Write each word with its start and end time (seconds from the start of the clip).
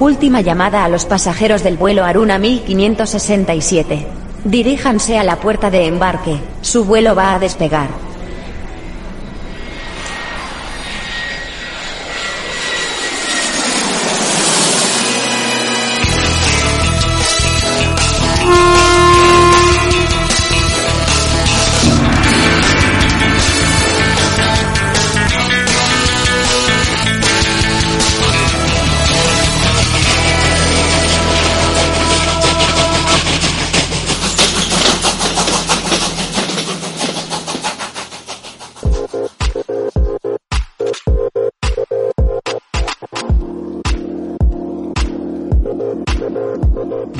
Última 0.00 0.40
llamada 0.40 0.86
a 0.86 0.88
los 0.88 1.04
pasajeros 1.04 1.62
del 1.62 1.76
vuelo 1.76 2.04
Aruna 2.04 2.38
1567. 2.38 4.06
Diríjanse 4.44 5.18
a 5.18 5.24
la 5.24 5.36
puerta 5.36 5.70
de 5.70 5.84
embarque, 5.84 6.38
su 6.62 6.86
vuelo 6.86 7.14
va 7.14 7.34
a 7.34 7.38
despegar. 7.38 7.90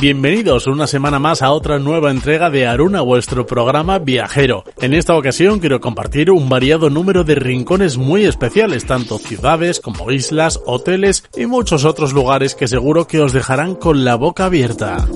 Bienvenidos 0.00 0.66
una 0.66 0.86
semana 0.86 1.18
más 1.18 1.42
a 1.42 1.52
otra 1.52 1.78
nueva 1.78 2.10
entrega 2.10 2.48
de 2.48 2.66
Aruna, 2.66 3.02
vuestro 3.02 3.44
programa 3.44 3.98
viajero. 3.98 4.64
En 4.80 4.94
esta 4.94 5.14
ocasión 5.14 5.58
quiero 5.58 5.78
compartir 5.78 6.30
un 6.30 6.48
variado 6.48 6.88
número 6.88 7.22
de 7.22 7.34
rincones 7.34 7.98
muy 7.98 8.24
especiales, 8.24 8.86
tanto 8.86 9.18
ciudades 9.18 9.78
como 9.78 10.10
islas, 10.10 10.58
hoteles 10.64 11.24
y 11.36 11.44
muchos 11.44 11.84
otros 11.84 12.14
lugares 12.14 12.54
que 12.54 12.66
seguro 12.66 13.06
que 13.06 13.20
os 13.20 13.34
dejarán 13.34 13.74
con 13.74 14.02
la 14.02 14.14
boca 14.14 14.46
abierta. 14.46 15.06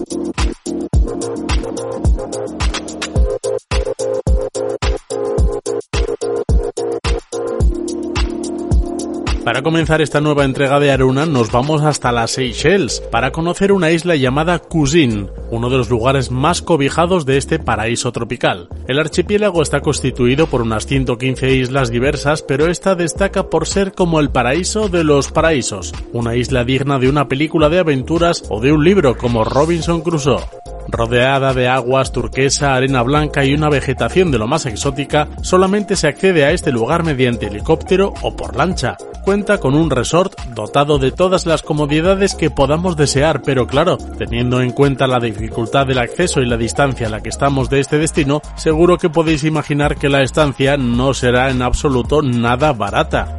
Para 9.45 9.61
comenzar 9.61 10.01
esta 10.01 10.23
nueva 10.23 10.47
entrega 10.47 10.81
de 10.81 10.91
Aruna 10.91 11.27
nos 11.27 11.53
vamos 11.53 11.83
hasta 11.83 12.13
las 12.13 12.31
Seychelles 12.31 13.03
para 13.13 13.31
conocer 13.31 13.73
una 13.73 13.91
isla 13.91 14.17
llamada 14.17 14.59
Cousin, 14.59 15.29
uno 15.51 15.69
de 15.69 15.77
los 15.77 15.91
lugares 15.91 16.31
más 16.31 16.63
cobijados 16.63 17.27
de 17.27 17.37
este 17.37 17.59
paraíso 17.59 18.11
tropical. 18.11 18.71
El 18.89 18.99
archipiélago 18.99 19.61
está 19.61 19.83
constituido 19.83 20.47
por 20.47 20.63
unas 20.63 20.87
115 20.87 21.57
islas 21.57 21.91
diversas, 21.91 22.41
pero 22.41 22.69
esta 22.69 22.95
destaca 22.95 23.51
por 23.51 23.67
ser 23.67 23.93
como 23.93 24.19
el 24.19 24.31
paraíso 24.31 24.89
de 24.89 25.05
los 25.05 25.31
paraísos, 25.31 25.93
una 26.15 26.37
isla 26.37 26.65
digna 26.65 26.99
de 26.99 27.11
una 27.11 27.29
película 27.29 27.69
de 27.69 27.81
aventuras 27.81 28.45
o 28.49 28.63
de 28.63 28.73
un 28.73 28.83
libro 28.83 29.19
como 29.19 29.45
Robinson 29.45 30.01
Crusoe. 30.01 30.43
Rodeada 30.89 31.53
de 31.53 31.69
aguas 31.69 32.13
turquesa, 32.13 32.75
arena 32.75 33.03
blanca 33.03 33.45
y 33.45 33.53
una 33.53 33.69
vegetación 33.69 34.31
de 34.31 34.39
lo 34.39 34.47
más 34.47 34.65
exótica, 34.65 35.29
solamente 35.43 35.97
se 35.97 36.09
accede 36.09 36.47
a 36.47 36.53
este 36.53 36.73
lugar 36.73 37.05
mediante 37.05 37.49
helicóptero 37.49 38.15
o 38.23 38.35
por 38.35 38.57
lancha. 38.57 38.97
Cuenta 39.25 39.59
con 39.59 39.75
un 39.75 39.89
resort 39.89 40.39
dotado 40.55 40.99
de 40.99 41.11
todas 41.11 41.47
las 41.47 41.63
comodidades 41.63 42.35
que 42.35 42.51
podamos 42.51 42.95
desear, 42.95 43.41
pero 43.41 43.67
claro, 43.67 43.97
teniendo 43.97 44.61
en 44.61 44.71
cuenta 44.71 45.07
la 45.07 45.19
dificultad 45.19 45.87
del 45.87 45.99
acceso 45.99 46.43
y 46.43 46.47
la 46.47 46.59
distancia 46.59 47.07
a 47.07 47.11
la 47.11 47.23
que 47.23 47.31
estamos 47.31 47.71
de 47.71 47.81
este 47.81 47.97
destino, 47.97 48.43
seguro 48.55 48.99
que 48.99 49.09
podéis 49.09 49.45
imaginar 49.45 49.97
que 49.97 50.11
la 50.11 50.23
estancia 50.23 50.77
no 50.77 51.15
será 51.15 51.51
en 51.51 51.63
absoluto 51.63 52.21
nada 52.21 52.75
barata. 52.75 53.39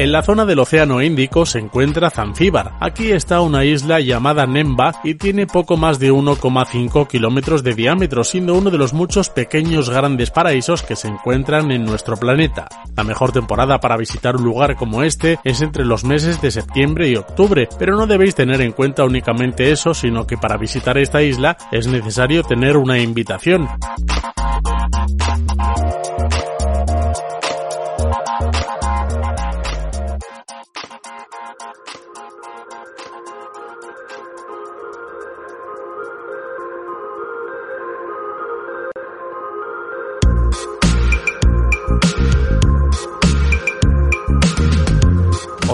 En 0.00 0.12
la 0.12 0.22
zona 0.22 0.46
del 0.46 0.58
Océano 0.60 1.02
Índico 1.02 1.44
se 1.44 1.58
encuentra 1.58 2.08
Zanzíbar. 2.08 2.72
Aquí 2.80 3.12
está 3.12 3.42
una 3.42 3.66
isla 3.66 4.00
llamada 4.00 4.46
Nemba 4.46 4.94
y 5.04 5.16
tiene 5.16 5.46
poco 5.46 5.76
más 5.76 5.98
de 5.98 6.10
1,5 6.10 7.06
kilómetros 7.06 7.62
de 7.62 7.74
diámetro, 7.74 8.24
siendo 8.24 8.54
uno 8.54 8.70
de 8.70 8.78
los 8.78 8.94
muchos 8.94 9.28
pequeños 9.28 9.90
grandes 9.90 10.30
paraísos 10.30 10.82
que 10.82 10.96
se 10.96 11.08
encuentran 11.08 11.70
en 11.70 11.84
nuestro 11.84 12.16
planeta. 12.16 12.66
La 12.96 13.04
mejor 13.04 13.32
temporada 13.32 13.78
para 13.78 13.98
visitar 13.98 14.36
un 14.36 14.44
lugar 14.44 14.74
como 14.74 15.02
este 15.02 15.38
es 15.44 15.60
entre 15.60 15.84
los 15.84 16.02
meses 16.02 16.40
de 16.40 16.50
septiembre 16.50 17.10
y 17.10 17.16
octubre, 17.16 17.68
pero 17.78 17.94
no 17.94 18.06
debéis 18.06 18.34
tener 18.34 18.62
en 18.62 18.72
cuenta 18.72 19.04
únicamente 19.04 19.70
eso, 19.70 19.92
sino 19.92 20.26
que 20.26 20.38
para 20.38 20.56
visitar 20.56 20.96
esta 20.96 21.20
isla 21.20 21.58
es 21.72 21.86
necesario 21.88 22.42
tener 22.42 22.78
una 22.78 22.98
invitación. 22.98 23.68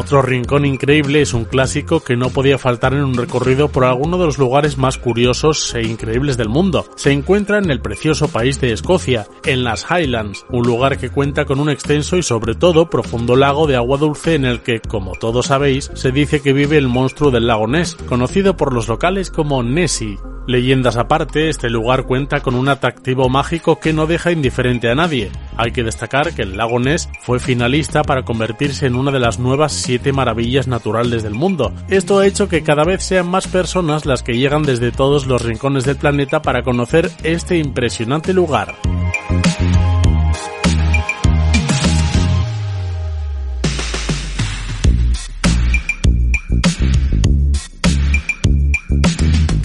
Otro 0.06 0.22
rincón 0.22 0.64
increíble 0.64 1.20
es 1.20 1.34
un 1.34 1.44
clásico 1.44 1.98
que 1.98 2.14
no 2.14 2.30
podía 2.30 2.58
faltar 2.58 2.94
en 2.94 3.02
un 3.02 3.14
recorrido 3.14 3.66
por 3.66 3.84
alguno 3.84 4.18
de 4.18 4.26
los 4.26 4.38
lugares 4.38 4.78
más 4.78 4.98
curiosos 4.98 5.74
e 5.74 5.82
increíbles 5.82 6.36
del 6.36 6.48
mundo. 6.48 6.86
Se 6.94 7.10
encuentra 7.10 7.58
en 7.58 7.72
el 7.72 7.80
precioso 7.80 8.28
país 8.28 8.60
de 8.60 8.72
Escocia, 8.72 9.26
en 9.44 9.64
las 9.64 9.84
Highlands, 9.90 10.46
un 10.48 10.64
lugar 10.64 10.96
que 10.96 11.10
cuenta 11.10 11.44
con 11.44 11.58
un 11.58 11.70
extenso 11.70 12.16
y 12.16 12.22
sobre 12.22 12.54
todo 12.54 12.88
profundo 12.88 13.34
lago 13.34 13.66
de 13.66 13.74
agua 13.74 13.98
dulce 13.98 14.36
en 14.36 14.44
el 14.44 14.60
que, 14.60 14.78
como 14.78 15.16
todos 15.16 15.46
sabéis, 15.46 15.90
se 15.94 16.12
dice 16.12 16.40
que 16.40 16.52
vive 16.52 16.76
el 16.76 16.86
monstruo 16.86 17.32
del 17.32 17.48
lago 17.48 17.66
Ness, 17.66 17.96
conocido 18.08 18.56
por 18.56 18.72
los 18.72 18.86
locales 18.86 19.32
como 19.32 19.64
Nessie. 19.64 20.20
Leyendas 20.46 20.96
aparte, 20.96 21.48
este 21.48 21.68
lugar 21.68 22.04
cuenta 22.04 22.40
con 22.40 22.54
un 22.54 22.68
atractivo 22.68 23.28
mágico 23.28 23.80
que 23.80 23.92
no 23.92 24.06
deja 24.06 24.30
indiferente 24.30 24.88
a 24.88 24.94
nadie. 24.94 25.32
Hay 25.56 25.72
que 25.72 25.82
destacar 25.82 26.34
que 26.34 26.42
el 26.42 26.56
lago 26.56 26.78
Ness 26.78 27.08
fue 27.22 27.40
finalista 27.40 28.04
para 28.04 28.22
convertirse 28.22 28.86
en 28.86 28.94
una 28.94 29.10
de 29.10 29.18
las 29.18 29.40
nuevas 29.40 29.72
maravillas 30.12 30.66
naturales 30.68 31.22
del 31.22 31.34
mundo. 31.34 31.72
Esto 31.88 32.18
ha 32.18 32.26
hecho 32.26 32.48
que 32.48 32.62
cada 32.62 32.84
vez 32.84 33.02
sean 33.02 33.28
más 33.28 33.48
personas 33.48 34.06
las 34.06 34.22
que 34.22 34.36
llegan 34.36 34.62
desde 34.62 34.92
todos 34.92 35.26
los 35.26 35.42
rincones 35.42 35.84
del 35.84 35.96
planeta 35.96 36.42
para 36.42 36.62
conocer 36.62 37.10
este 37.22 37.58
impresionante 37.58 38.32
lugar. 38.32 38.74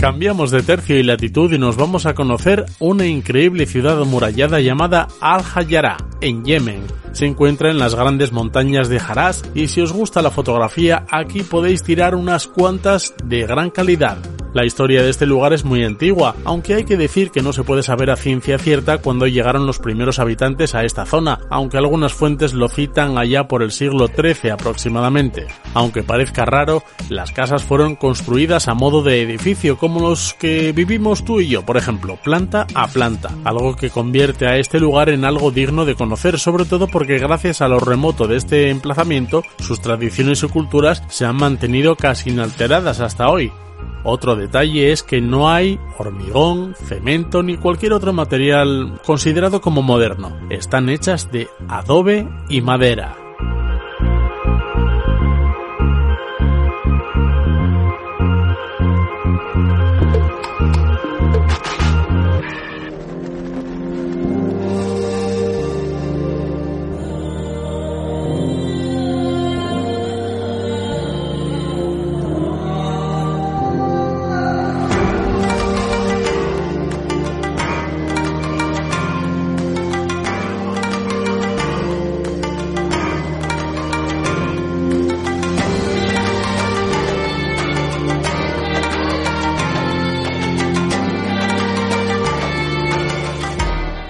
Cambiamos 0.02 0.50
de 0.50 0.64
tercio 0.64 0.98
y 0.98 1.04
latitud 1.04 1.54
y 1.54 1.60
nos 1.60 1.78
vamos 1.78 2.08
a 2.08 2.16
conocer 2.16 2.66
una 2.80 3.06
increíble 3.06 3.68
ciudad 3.68 4.02
amurallada 4.02 4.60
llamada 4.60 5.08
Al-Hayara, 5.22 5.98
en 6.22 6.44
Yemen. 6.44 6.82
Se 7.12 7.28
encuentra 7.28 7.70
en 7.70 7.78
las 7.78 7.94
grandes 7.94 8.32
montañas 8.32 8.90
de 8.90 8.98
Haraz 8.98 9.44
y 9.54 9.68
si 9.68 9.80
os 9.80 9.94
gusta 9.94 10.24
la 10.24 10.32
fotografía 10.32 11.06
aquí 11.12 11.44
podéis 11.44 11.84
tirar 11.84 12.16
unas 12.16 12.48
cuantas 12.48 13.14
de 13.24 13.46
gran 13.46 13.70
calidad. 13.70 14.18
La 14.54 14.66
historia 14.66 15.02
de 15.02 15.10
este 15.10 15.26
lugar 15.26 15.54
es 15.54 15.64
muy 15.64 15.86
antigua, 15.86 16.36
aunque 16.44 16.74
hay 16.74 16.84
que 16.84 16.98
decir 16.98 17.32
que 17.32 17.42
no 17.42 17.54
se 17.54 17.64
puede 17.64 17.84
saber 17.84 18.10
a 18.10 18.18
ciencia 18.18 18.58
cierta 18.58 18.98
cuándo 18.98 19.26
llegaron 19.26 19.66
los 19.66 19.80
primeros 19.80 20.20
habitantes 20.20 20.76
a 20.76 20.84
esta 20.84 21.06
zona, 21.06 21.40
aunque 21.50 21.78
algunas 21.78 22.14
fuentes 22.14 22.54
lo 22.54 22.68
citan 22.68 23.18
allá 23.18 23.48
por 23.48 23.64
el 23.64 23.72
siglo 23.72 24.08
XIII 24.08 24.52
aproximadamente. 24.52 25.48
Aunque 25.74 26.04
parezca 26.04 26.44
raro, 26.44 26.84
las 27.08 27.32
casas 27.32 27.64
fueron 27.64 27.96
construidas 27.96 28.68
a 28.68 28.74
modo 28.74 29.04
de 29.04 29.22
edificio, 29.22 29.78
como 29.78 30.02
los 30.02 30.34
que 30.34 30.74
vivimos 30.74 31.24
tú 31.24 31.40
y 31.40 31.48
yo, 31.48 31.66
por 31.66 31.78
ejemplo, 31.78 32.18
planta 32.22 32.68
a 32.76 32.88
planta, 32.88 33.30
algo 33.46 33.78
que 33.78 33.90
convierte 33.90 34.48
a 34.48 34.58
este 34.58 34.82
lugar 34.82 35.08
en 35.08 35.24
algo 35.24 35.52
digno 35.52 35.86
de 35.86 35.96
conocer, 35.96 36.38
sobre 36.38 36.66
todo 36.66 36.88
porque 36.88 37.20
gracias 37.20 37.62
a 37.62 37.70
lo 37.70 37.80
remoto 37.80 38.28
de 38.28 38.36
este 38.36 38.70
emplazamiento, 38.70 39.44
sus 39.60 39.80
tradiciones 39.80 40.44
y 40.44 40.50
culturas 40.50 41.04
se 41.08 41.26
han 41.26 41.38
mantenido 41.38 41.96
casi 41.96 42.32
inalteradas 42.32 43.00
hasta 43.00 43.30
hoy. 43.30 43.50
Otro 44.04 44.36
detalle 44.36 44.92
es 44.92 45.04
que 45.04 45.22
no 45.22 45.50
hay 45.50 45.80
hormigón, 45.98 46.76
cemento 46.76 47.44
ni 47.44 47.58
cualquier 47.58 47.94
otro 47.94 48.14
material 48.14 49.00
considerado 49.06 49.62
como 49.62 49.82
moderno. 49.82 50.36
Están 50.50 50.90
hechas 50.90 51.32
de 51.32 51.48
adobe 51.68 52.28
y 52.50 52.62
madera. 52.62 53.21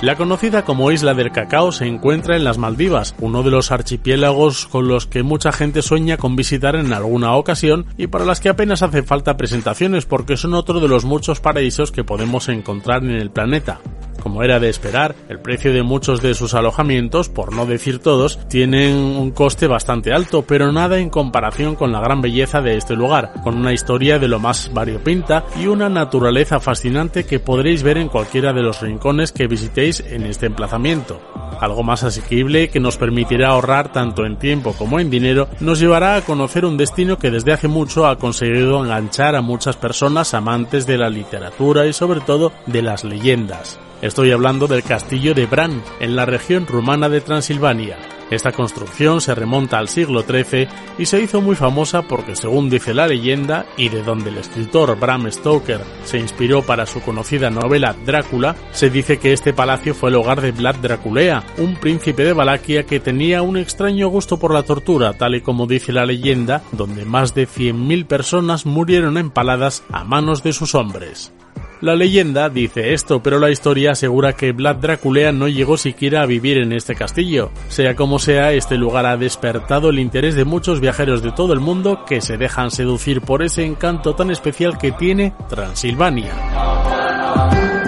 La 0.01 0.15
conocida 0.15 0.65
como 0.65 0.92
Isla 0.92 1.13
del 1.13 1.31
Cacao 1.31 1.71
se 1.71 1.86
encuentra 1.86 2.36
en 2.36 2.44
las 2.44 2.57
Maldivas, 2.57 3.13
uno 3.19 3.44
de 3.44 3.51
los 3.51 3.71
archipiélagos 3.71 4.65
con 4.65 4.88
los 4.88 5.06
que 5.06 5.21
mucha 5.21 5.51
gente 5.51 5.83
sueña 5.83 6.18
con 6.18 6.36
visitar 6.36 6.75
en 6.75 6.92
alguna 6.92 7.36
ocasión 7.36 7.86
y 7.98 8.07
para 8.07 8.25
las 8.25 8.39
que 8.39 8.50
apenas 8.50 8.81
hace 8.81 9.03
falta 9.03 9.38
presentaciones 9.38 10.07
porque 10.07 10.38
son 10.38 10.56
otro 10.56 10.80
de 10.80 10.88
los 10.88 11.06
muchos 11.06 11.39
paraísos 11.39 11.92
que 11.92 12.03
podemos 12.03 12.50
encontrar 12.50 13.03
en 13.03 13.12
el 13.12 13.30
planeta. 13.30 13.80
Como 14.21 14.44
era 14.44 14.59
de 14.59 14.69
esperar, 14.69 15.15
el 15.29 15.39
precio 15.39 15.73
de 15.73 15.81
muchos 15.83 16.21
de 16.21 16.35
sus 16.35 16.53
alojamientos, 16.53 17.29
por 17.29 17.53
no 17.53 17.65
decir 17.65 18.00
todos, 18.00 18.39
tienen 18.47 18.95
un 18.95 19.31
coste 19.31 19.68
bastante 19.68 20.13
alto, 20.13 20.44
pero 20.44 20.71
nada 20.71 21.00
en 21.00 21.09
comparación 21.09 21.75
con 21.75 21.91
la 21.91 22.01
gran 22.01 22.21
belleza 22.21 22.62
de 22.62 22.77
este 22.77 22.95
lugar, 22.95 23.33
con 23.44 23.57
una 23.57 23.73
historia 23.73 24.19
de 24.19 24.27
lo 24.27 24.39
más 24.39 24.71
variopinta 24.73 25.45
y 25.59 25.68
una 25.68 25.89
naturaleza 25.89 26.59
fascinante 26.59 27.25
que 27.25 27.39
podréis 27.39 27.83
ver 27.83 27.97
en 27.97 28.09
cualquiera 28.09 28.53
de 28.53 28.62
los 28.62 28.81
rincones 28.81 29.31
que 29.31 29.47
visitéis 29.47 30.01
en 30.01 30.25
este 30.25 30.45
emplazamiento. 30.45 31.19
Algo 31.59 31.83
más 31.83 32.03
asequible 32.03 32.69
que 32.69 32.79
nos 32.79 32.97
permitirá 32.97 33.50
ahorrar 33.50 33.91
tanto 33.91 34.25
en 34.25 34.38
tiempo 34.38 34.74
como 34.74 35.00
en 35.00 35.09
dinero, 35.09 35.47
nos 35.59 35.79
llevará 35.79 36.15
a 36.15 36.21
conocer 36.21 36.65
un 36.65 36.77
destino 36.77 37.17
que 37.17 37.31
desde 37.31 37.53
hace 37.53 37.67
mucho 37.67 38.07
ha 38.07 38.17
conseguido 38.17 38.83
enganchar 38.83 39.35
a 39.35 39.41
muchas 39.41 39.75
personas 39.77 40.33
amantes 40.33 40.85
de 40.85 40.97
la 40.97 41.09
literatura 41.09 41.85
y 41.85 41.94
sobre 41.94 42.21
todo 42.21 42.51
de 42.65 42.81
las 42.81 43.03
leyendas. 43.03 43.79
Estoy 44.01 44.31
hablando 44.31 44.65
del 44.65 44.81
castillo 44.81 45.36
de 45.36 45.45
Bran, 45.45 45.83
en 46.00 46.15
la 46.15 46.25
región 46.25 46.65
rumana 46.65 47.07
de 47.07 47.21
Transilvania. 47.21 48.00
Esta 48.31 48.51
construcción 48.51 49.21
se 49.21 49.36
remonta 49.36 49.77
al 49.77 49.89
siglo 49.89 50.24
XIII 50.24 50.68
y 50.98 51.06
se 51.06 51.21
hizo 51.21 51.39
muy 51.39 51.56
famosa 51.56 52.01
porque, 52.01 52.36
según 52.36 52.68
dice 52.68 52.95
la 52.95 53.06
leyenda, 53.06 53.68
y 53.77 53.89
de 53.89 54.01
donde 54.01 54.31
el 54.31 54.39
escritor 54.39 54.98
Bram 54.98 55.30
Stoker 55.31 55.81
se 56.03 56.18
inspiró 56.18 56.63
para 56.63 56.88
su 56.88 57.01
conocida 57.01 57.51
novela 57.51 57.95
Drácula, 58.03 58.56
se 58.71 58.89
dice 58.89 59.19
que 59.19 59.33
este 59.33 59.53
palacio 59.53 59.94
fue 59.94 60.09
el 60.09 60.15
hogar 60.15 60.42
de 60.42 60.51
Vlad 60.51 60.77
Draculea, 60.77 61.44
un 61.59 61.75
príncipe 61.75 62.24
de 62.24 62.33
Valaquia 62.33 62.88
que 62.88 63.00
tenía 63.00 63.44
un 63.44 63.56
extraño 63.56 64.07
gusto 64.07 64.39
por 64.39 64.51
la 64.51 64.63
tortura, 64.63 65.13
tal 65.13 65.36
y 65.36 65.42
como 65.42 65.68
dice 65.68 65.92
la 65.92 66.06
leyenda, 66.06 66.63
donde 66.71 67.06
más 67.06 67.36
de 67.36 67.48
100.000 67.48 68.07
personas 68.07 68.65
murieron 68.65 69.19
empaladas 69.19 69.83
a 69.92 70.03
manos 70.06 70.42
de 70.42 70.53
sus 70.53 70.74
hombres. 70.74 71.31
La 71.81 71.95
leyenda 71.95 72.49
dice 72.49 72.93
esto, 72.93 73.23
pero 73.23 73.39
la 73.39 73.49
historia 73.49 73.93
asegura 73.93 74.33
que 74.33 74.51
Vlad 74.51 74.75
Draculea 74.75 75.31
no 75.31 75.47
llegó 75.47 75.77
siquiera 75.77 76.21
a 76.21 76.27
vivir 76.27 76.59
en 76.59 76.73
este 76.73 76.93
castillo. 76.93 77.49
Sea 77.69 77.95
como 77.95 78.19
sea, 78.19 78.53
este 78.53 78.77
lugar 78.77 79.07
ha 79.07 79.17
despertado 79.17 79.89
el 79.89 79.97
interés 79.97 80.35
de 80.35 80.45
muchos 80.45 80.79
viajeros 80.79 81.23
de 81.23 81.31
todo 81.31 81.53
el 81.53 81.59
mundo 81.59 82.05
que 82.05 82.21
se 82.21 82.37
dejan 82.37 82.69
seducir 82.69 83.21
por 83.21 83.41
ese 83.41 83.65
encanto 83.65 84.13
tan 84.13 84.29
especial 84.29 84.77
que 84.77 84.91
tiene 84.91 85.33
Transilvania. 85.49 87.80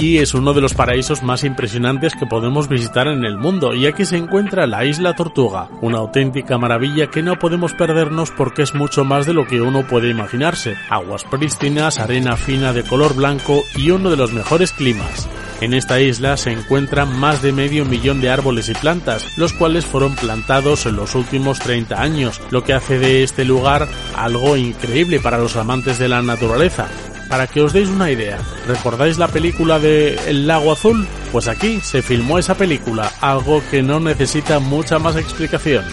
Fiji 0.00 0.16
es 0.16 0.32
uno 0.32 0.54
de 0.54 0.62
los 0.62 0.72
paraísos 0.72 1.22
más 1.22 1.44
impresionantes 1.44 2.14
que 2.14 2.24
podemos 2.24 2.68
visitar 2.68 3.06
en 3.06 3.22
el 3.26 3.36
mundo 3.36 3.74
y 3.74 3.84
aquí 3.84 4.06
se 4.06 4.16
encuentra 4.16 4.66
la 4.66 4.86
isla 4.86 5.14
Tortuga, 5.14 5.68
una 5.82 5.98
auténtica 5.98 6.56
maravilla 6.56 7.10
que 7.10 7.22
no 7.22 7.38
podemos 7.38 7.74
perdernos 7.74 8.30
porque 8.30 8.62
es 8.62 8.74
mucho 8.74 9.04
más 9.04 9.26
de 9.26 9.34
lo 9.34 9.46
que 9.46 9.60
uno 9.60 9.86
puede 9.86 10.08
imaginarse. 10.08 10.74
Aguas 10.88 11.24
prístinas, 11.24 11.98
arena 11.98 12.38
fina 12.38 12.72
de 12.72 12.82
color 12.82 13.14
blanco 13.14 13.62
y 13.76 13.90
uno 13.90 14.08
de 14.08 14.16
los 14.16 14.32
mejores 14.32 14.72
climas. 14.72 15.28
En 15.60 15.74
esta 15.74 16.00
isla 16.00 16.38
se 16.38 16.52
encuentran 16.52 17.20
más 17.20 17.42
de 17.42 17.52
medio 17.52 17.84
millón 17.84 18.22
de 18.22 18.30
árboles 18.30 18.70
y 18.70 18.72
plantas, 18.72 19.36
los 19.36 19.52
cuales 19.52 19.84
fueron 19.84 20.16
plantados 20.16 20.86
en 20.86 20.96
los 20.96 21.14
últimos 21.14 21.58
30 21.58 22.00
años, 22.00 22.40
lo 22.50 22.64
que 22.64 22.72
hace 22.72 22.98
de 22.98 23.22
este 23.22 23.44
lugar 23.44 23.86
algo 24.16 24.56
increíble 24.56 25.20
para 25.20 25.36
los 25.36 25.56
amantes 25.56 25.98
de 25.98 26.08
la 26.08 26.22
naturaleza. 26.22 26.88
Para 27.30 27.46
que 27.46 27.62
os 27.62 27.72
deis 27.72 27.88
una 27.88 28.10
idea, 28.10 28.38
¿recordáis 28.66 29.16
la 29.16 29.28
película 29.28 29.78
de 29.78 30.18
El 30.26 30.48
lago 30.48 30.72
azul? 30.72 31.06
Pues 31.30 31.46
aquí 31.46 31.80
se 31.80 32.02
filmó 32.02 32.40
esa 32.40 32.56
película, 32.56 33.08
algo 33.20 33.62
que 33.70 33.84
no 33.84 34.00
necesita 34.00 34.58
mucha 34.58 34.98
más 34.98 35.14
explicación. 35.14 35.84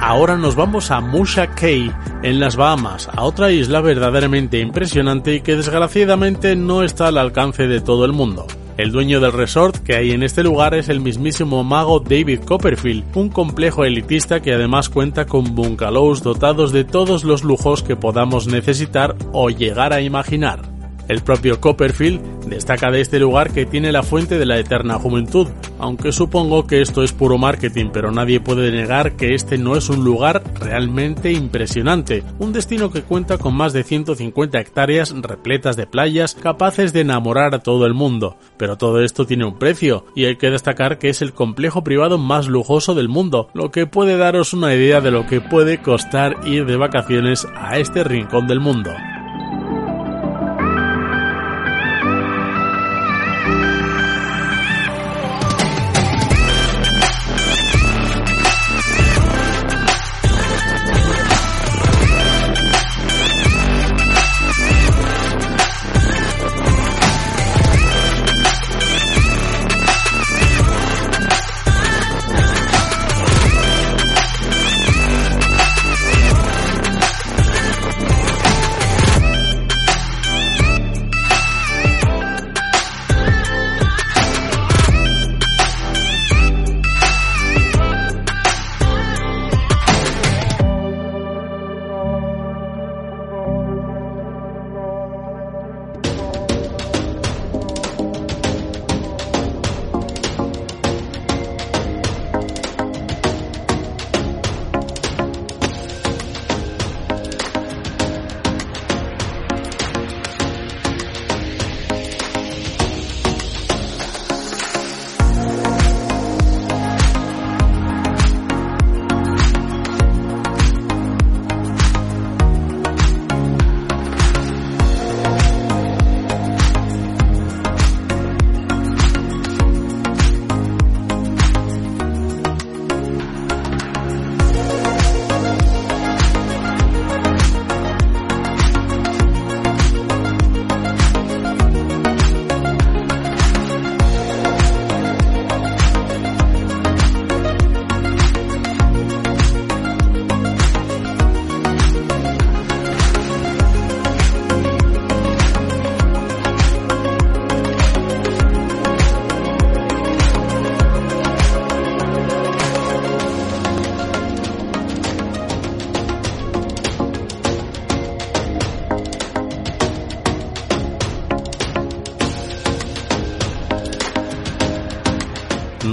Ahora 0.00 0.36
nos 0.36 0.54
vamos 0.54 0.92
a 0.92 1.00
Musha 1.00 1.48
Cay, 1.48 1.92
en 2.22 2.38
las 2.38 2.54
Bahamas, 2.54 3.08
a 3.08 3.22
otra 3.24 3.50
isla 3.50 3.80
verdaderamente 3.80 4.60
impresionante 4.60 5.34
y 5.34 5.40
que 5.40 5.56
desgraciadamente 5.56 6.54
no 6.54 6.84
está 6.84 7.08
al 7.08 7.18
alcance 7.18 7.66
de 7.66 7.80
todo 7.80 8.04
el 8.04 8.12
mundo. 8.12 8.46
El 8.80 8.92
dueño 8.92 9.20
del 9.20 9.32
resort 9.32 9.76
que 9.76 9.94
hay 9.94 10.12
en 10.12 10.22
este 10.22 10.42
lugar 10.42 10.72
es 10.72 10.88
el 10.88 11.00
mismísimo 11.00 11.62
mago 11.62 12.00
David 12.00 12.40
Copperfield, 12.46 13.14
un 13.14 13.28
complejo 13.28 13.84
elitista 13.84 14.40
que 14.40 14.54
además 14.54 14.88
cuenta 14.88 15.26
con 15.26 15.54
bungalows 15.54 16.22
dotados 16.22 16.72
de 16.72 16.84
todos 16.84 17.22
los 17.22 17.44
lujos 17.44 17.82
que 17.82 17.96
podamos 17.96 18.46
necesitar 18.46 19.16
o 19.32 19.50
llegar 19.50 19.92
a 19.92 20.00
imaginar. 20.00 20.79
El 21.10 21.22
propio 21.22 21.60
Copperfield 21.60 22.44
destaca 22.44 22.88
de 22.92 23.00
este 23.00 23.18
lugar 23.18 23.52
que 23.52 23.66
tiene 23.66 23.90
la 23.90 24.04
fuente 24.04 24.38
de 24.38 24.46
la 24.46 24.60
eterna 24.60 24.94
juventud, 24.94 25.48
aunque 25.80 26.12
supongo 26.12 26.68
que 26.68 26.82
esto 26.82 27.02
es 27.02 27.12
puro 27.12 27.36
marketing, 27.36 27.86
pero 27.92 28.12
nadie 28.12 28.38
puede 28.38 28.70
negar 28.70 29.16
que 29.16 29.34
este 29.34 29.58
no 29.58 29.74
es 29.74 29.88
un 29.88 30.04
lugar 30.04 30.40
realmente 30.60 31.32
impresionante, 31.32 32.22
un 32.38 32.52
destino 32.52 32.92
que 32.92 33.02
cuenta 33.02 33.38
con 33.38 33.56
más 33.56 33.72
de 33.72 33.82
150 33.82 34.60
hectáreas 34.60 35.12
repletas 35.20 35.74
de 35.74 35.88
playas 35.88 36.36
capaces 36.36 36.92
de 36.92 37.00
enamorar 37.00 37.56
a 37.56 37.58
todo 37.58 37.86
el 37.86 37.94
mundo, 37.94 38.36
pero 38.56 38.78
todo 38.78 39.02
esto 39.02 39.26
tiene 39.26 39.44
un 39.44 39.58
precio, 39.58 40.04
y 40.14 40.26
hay 40.26 40.36
que 40.36 40.50
destacar 40.50 40.98
que 40.98 41.08
es 41.08 41.22
el 41.22 41.32
complejo 41.32 41.82
privado 41.82 42.18
más 42.18 42.46
lujoso 42.46 42.94
del 42.94 43.08
mundo, 43.08 43.48
lo 43.52 43.72
que 43.72 43.88
puede 43.88 44.16
daros 44.16 44.52
una 44.52 44.72
idea 44.76 45.00
de 45.00 45.10
lo 45.10 45.26
que 45.26 45.40
puede 45.40 45.82
costar 45.82 46.36
ir 46.46 46.66
de 46.66 46.76
vacaciones 46.76 47.48
a 47.56 47.80
este 47.80 48.04
rincón 48.04 48.46
del 48.46 48.60
mundo. 48.60 48.92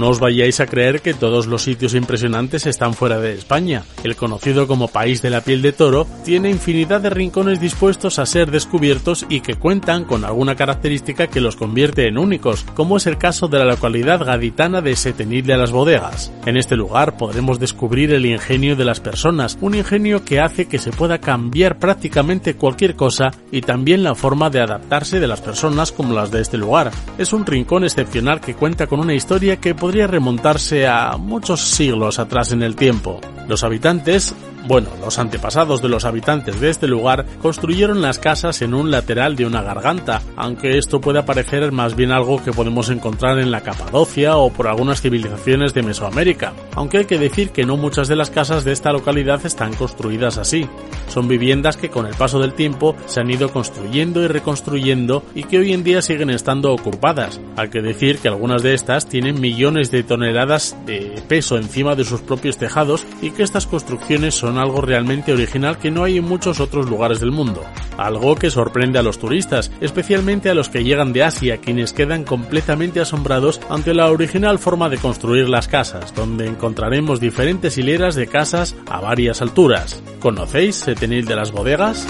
No 0.08 0.12
os 0.12 0.20
vayáis 0.20 0.58
a 0.60 0.66
creer 0.66 1.02
que 1.02 1.12
todos 1.12 1.46
los 1.46 1.64
sitios 1.64 1.92
impresionantes 1.92 2.64
están 2.64 2.94
fuera 2.94 3.20
de 3.20 3.34
España. 3.34 3.84
El 4.02 4.16
conocido 4.16 4.66
como 4.66 4.88
País 4.88 5.20
de 5.20 5.28
la 5.28 5.42
Piel 5.42 5.60
de 5.60 5.72
Toro 5.72 6.06
tiene 6.24 6.48
infinidad 6.48 7.02
de 7.02 7.10
rincones 7.10 7.60
dispuestos 7.60 8.18
a 8.18 8.24
ser 8.24 8.50
descubiertos 8.50 9.26
y 9.28 9.42
que 9.42 9.56
cuentan 9.56 10.06
con 10.06 10.24
alguna 10.24 10.56
característica 10.56 11.26
que 11.26 11.42
los 11.42 11.56
convierte 11.56 12.08
en 12.08 12.16
únicos, 12.16 12.64
como 12.74 12.96
es 12.96 13.06
el 13.06 13.18
caso 13.18 13.48
de 13.48 13.58
la 13.58 13.66
localidad 13.66 14.24
gaditana 14.24 14.80
de 14.80 14.96
Setenil 14.96 15.44
de 15.44 15.58
las 15.58 15.72
Bodegas. 15.72 16.32
En 16.46 16.56
este 16.56 16.74
lugar 16.74 17.18
podremos 17.18 17.60
descubrir 17.60 18.10
el 18.14 18.24
ingenio 18.24 18.76
de 18.76 18.86
las 18.86 19.00
personas, 19.00 19.58
un 19.60 19.74
ingenio 19.74 20.24
que 20.24 20.40
hace 20.40 20.68
que 20.68 20.78
se 20.78 20.90
pueda 20.90 21.18
cambiar 21.18 21.78
prácticamente 21.78 22.54
cualquier 22.54 22.96
cosa 22.96 23.30
y 23.52 23.60
también 23.60 24.04
la 24.04 24.14
forma 24.14 24.48
de 24.48 24.62
adaptarse 24.62 25.20
de 25.20 25.26
las 25.26 25.42
personas 25.42 25.92
como 25.92 26.14
las 26.14 26.30
de 26.30 26.40
este 26.40 26.56
lugar. 26.56 26.92
Es 27.18 27.34
un 27.34 27.44
rincón 27.44 27.84
excepcional 27.84 28.40
que 28.40 28.54
cuenta 28.54 28.86
con 28.86 29.00
una 29.00 29.12
historia 29.12 29.58
que 29.58 29.74
podría 29.74 29.97
remontarse 30.06 30.86
a 30.86 31.16
muchos 31.16 31.60
siglos 31.60 32.18
atrás 32.18 32.52
en 32.52 32.62
el 32.62 32.76
tiempo. 32.76 33.20
Los 33.48 33.64
habitantes 33.64 34.34
bueno, 34.66 34.90
los 35.00 35.18
antepasados 35.18 35.80
de 35.82 35.88
los 35.88 36.04
habitantes 36.04 36.60
de 36.60 36.70
este 36.70 36.86
lugar 36.86 37.24
construyeron 37.40 38.02
las 38.02 38.18
casas 38.18 38.60
en 38.62 38.74
un 38.74 38.90
lateral 38.90 39.36
de 39.36 39.46
una 39.46 39.62
garganta, 39.62 40.22
aunque 40.36 40.78
esto 40.78 41.00
puede 41.00 41.22
parecer 41.22 41.72
más 41.72 41.96
bien 41.96 42.12
algo 42.12 42.42
que 42.42 42.52
podemos 42.52 42.90
encontrar 42.90 43.38
en 43.38 43.50
la 43.50 43.62
Capadocia 43.62 44.36
o 44.36 44.50
por 44.50 44.68
algunas 44.68 45.00
civilizaciones 45.00 45.74
de 45.74 45.82
Mesoamérica, 45.82 46.52
aunque 46.74 46.98
hay 46.98 47.04
que 47.04 47.18
decir 47.18 47.50
que 47.50 47.64
no 47.64 47.76
muchas 47.76 48.08
de 48.08 48.16
las 48.16 48.30
casas 48.30 48.64
de 48.64 48.72
esta 48.72 48.92
localidad 48.92 49.44
están 49.44 49.74
construidas 49.74 50.38
así. 50.38 50.68
Son 51.08 51.28
viviendas 51.28 51.76
que 51.76 51.90
con 51.90 52.06
el 52.06 52.14
paso 52.14 52.38
del 52.38 52.52
tiempo 52.52 52.94
se 53.06 53.20
han 53.20 53.30
ido 53.30 53.50
construyendo 53.50 54.22
y 54.22 54.28
reconstruyendo 54.28 55.22
y 55.34 55.44
que 55.44 55.58
hoy 55.58 55.72
en 55.72 55.84
día 55.84 56.02
siguen 56.02 56.30
estando 56.30 56.72
ocupadas. 56.72 57.40
Hay 57.56 57.70
que 57.70 57.82
decir 57.82 58.18
que 58.18 58.28
algunas 58.28 58.62
de 58.62 58.74
estas 58.74 59.08
tienen 59.08 59.40
millones 59.40 59.90
de 59.90 60.02
toneladas 60.02 60.76
de 60.86 61.22
peso 61.28 61.56
encima 61.56 61.94
de 61.94 62.04
sus 62.04 62.20
propios 62.20 62.58
tejados 62.58 63.06
y 63.22 63.30
que 63.30 63.42
estas 63.42 63.66
construcciones 63.66 64.34
son 64.34 64.47
algo 64.56 64.80
realmente 64.80 65.32
original 65.32 65.78
que 65.78 65.90
no 65.90 66.04
hay 66.04 66.16
en 66.16 66.24
muchos 66.24 66.60
otros 66.60 66.88
lugares 66.88 67.20
del 67.20 67.32
mundo. 67.32 67.62
Algo 67.98 68.36
que 68.36 68.50
sorprende 68.50 68.98
a 68.98 69.02
los 69.02 69.18
turistas, 69.18 69.70
especialmente 69.80 70.48
a 70.48 70.54
los 70.54 70.68
que 70.68 70.84
llegan 70.84 71.12
de 71.12 71.24
Asia, 71.24 71.58
quienes 71.58 71.92
quedan 71.92 72.24
completamente 72.24 73.00
asombrados 73.00 73.60
ante 73.68 73.92
la 73.92 74.10
original 74.10 74.58
forma 74.58 74.88
de 74.88 74.98
construir 74.98 75.48
las 75.48 75.68
casas, 75.68 76.14
donde 76.14 76.46
encontraremos 76.46 77.20
diferentes 77.20 77.76
hileras 77.76 78.14
de 78.14 78.28
casas 78.28 78.76
a 78.88 79.00
varias 79.00 79.42
alturas. 79.42 80.02
¿Conocéis 80.20 80.76
Setenil 80.76 81.26
de 81.26 81.36
las 81.36 81.52
Bodegas? 81.52 82.06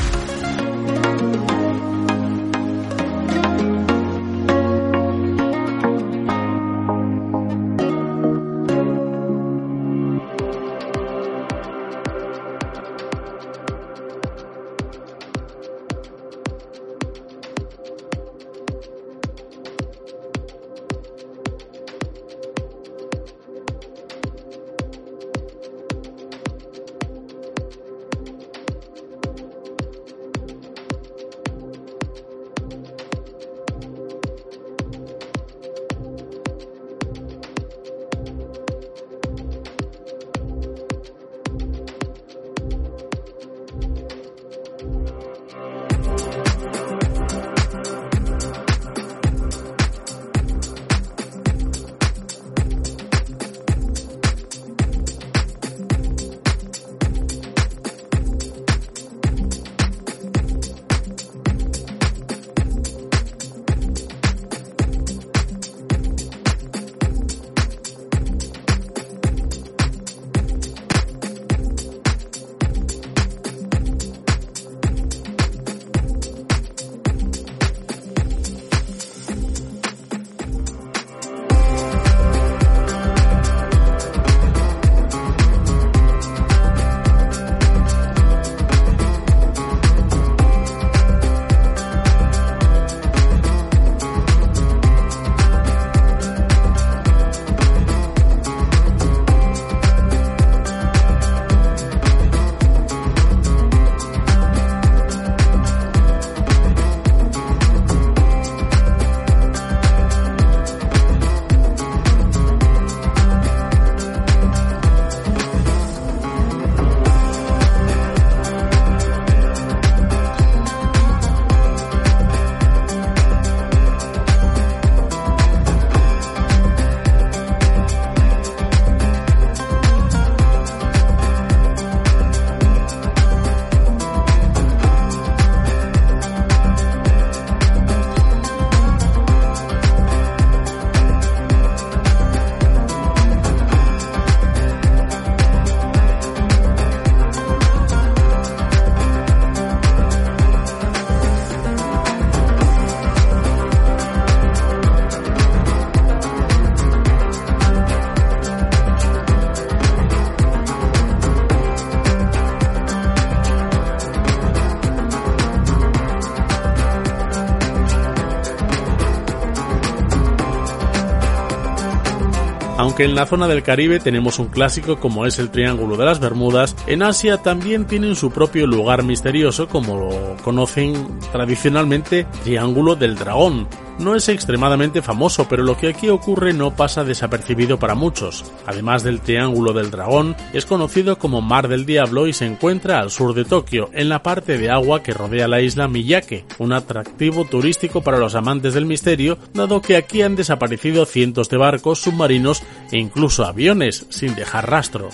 Aunque 172.98 173.12
en 173.12 173.14
la 173.14 173.26
zona 173.26 173.46
del 173.46 173.62
Caribe 173.62 174.00
tenemos 174.00 174.40
un 174.40 174.48
clásico 174.48 174.98
como 174.98 175.24
es 175.24 175.38
el 175.38 175.50
Triángulo 175.52 175.96
de 175.96 176.04
las 176.04 176.18
Bermudas, 176.18 176.74
en 176.88 177.04
Asia 177.04 177.36
también 177.36 177.86
tienen 177.86 178.16
su 178.16 178.32
propio 178.32 178.66
lugar 178.66 179.04
misterioso 179.04 179.68
como 179.68 179.96
lo 179.96 180.36
conocen 180.42 181.20
tradicionalmente 181.30 182.26
Triángulo 182.42 182.96
del 182.96 183.14
Dragón, 183.14 183.68
no 183.98 184.14
es 184.14 184.28
extremadamente 184.28 185.02
famoso, 185.02 185.46
pero 185.48 185.62
lo 185.62 185.76
que 185.76 185.88
aquí 185.88 186.08
ocurre 186.08 186.52
no 186.52 186.74
pasa 186.74 187.04
desapercibido 187.04 187.78
para 187.78 187.94
muchos. 187.94 188.44
Además 188.66 189.02
del 189.02 189.20
Triángulo 189.20 189.72
del 189.72 189.90
Dragón, 189.90 190.36
es 190.52 190.66
conocido 190.66 191.18
como 191.18 191.40
Mar 191.40 191.68
del 191.68 191.86
Diablo 191.86 192.26
y 192.26 192.32
se 192.32 192.46
encuentra 192.46 193.00
al 193.00 193.10
sur 193.10 193.34
de 193.34 193.44
Tokio, 193.44 193.90
en 193.92 194.08
la 194.08 194.22
parte 194.22 194.58
de 194.58 194.70
agua 194.70 195.02
que 195.02 195.14
rodea 195.14 195.48
la 195.48 195.60
isla 195.60 195.88
Miyake, 195.88 196.44
un 196.58 196.72
atractivo 196.72 197.44
turístico 197.44 198.02
para 198.02 198.18
los 198.18 198.34
amantes 198.34 198.74
del 198.74 198.86
misterio, 198.86 199.38
dado 199.54 199.80
que 199.80 199.96
aquí 199.96 200.22
han 200.22 200.36
desaparecido 200.36 201.04
cientos 201.06 201.48
de 201.48 201.56
barcos, 201.56 202.00
submarinos 202.00 202.62
e 202.92 202.98
incluso 202.98 203.44
aviones 203.44 204.06
sin 204.10 204.34
dejar 204.34 204.70
rastro. 204.70 205.10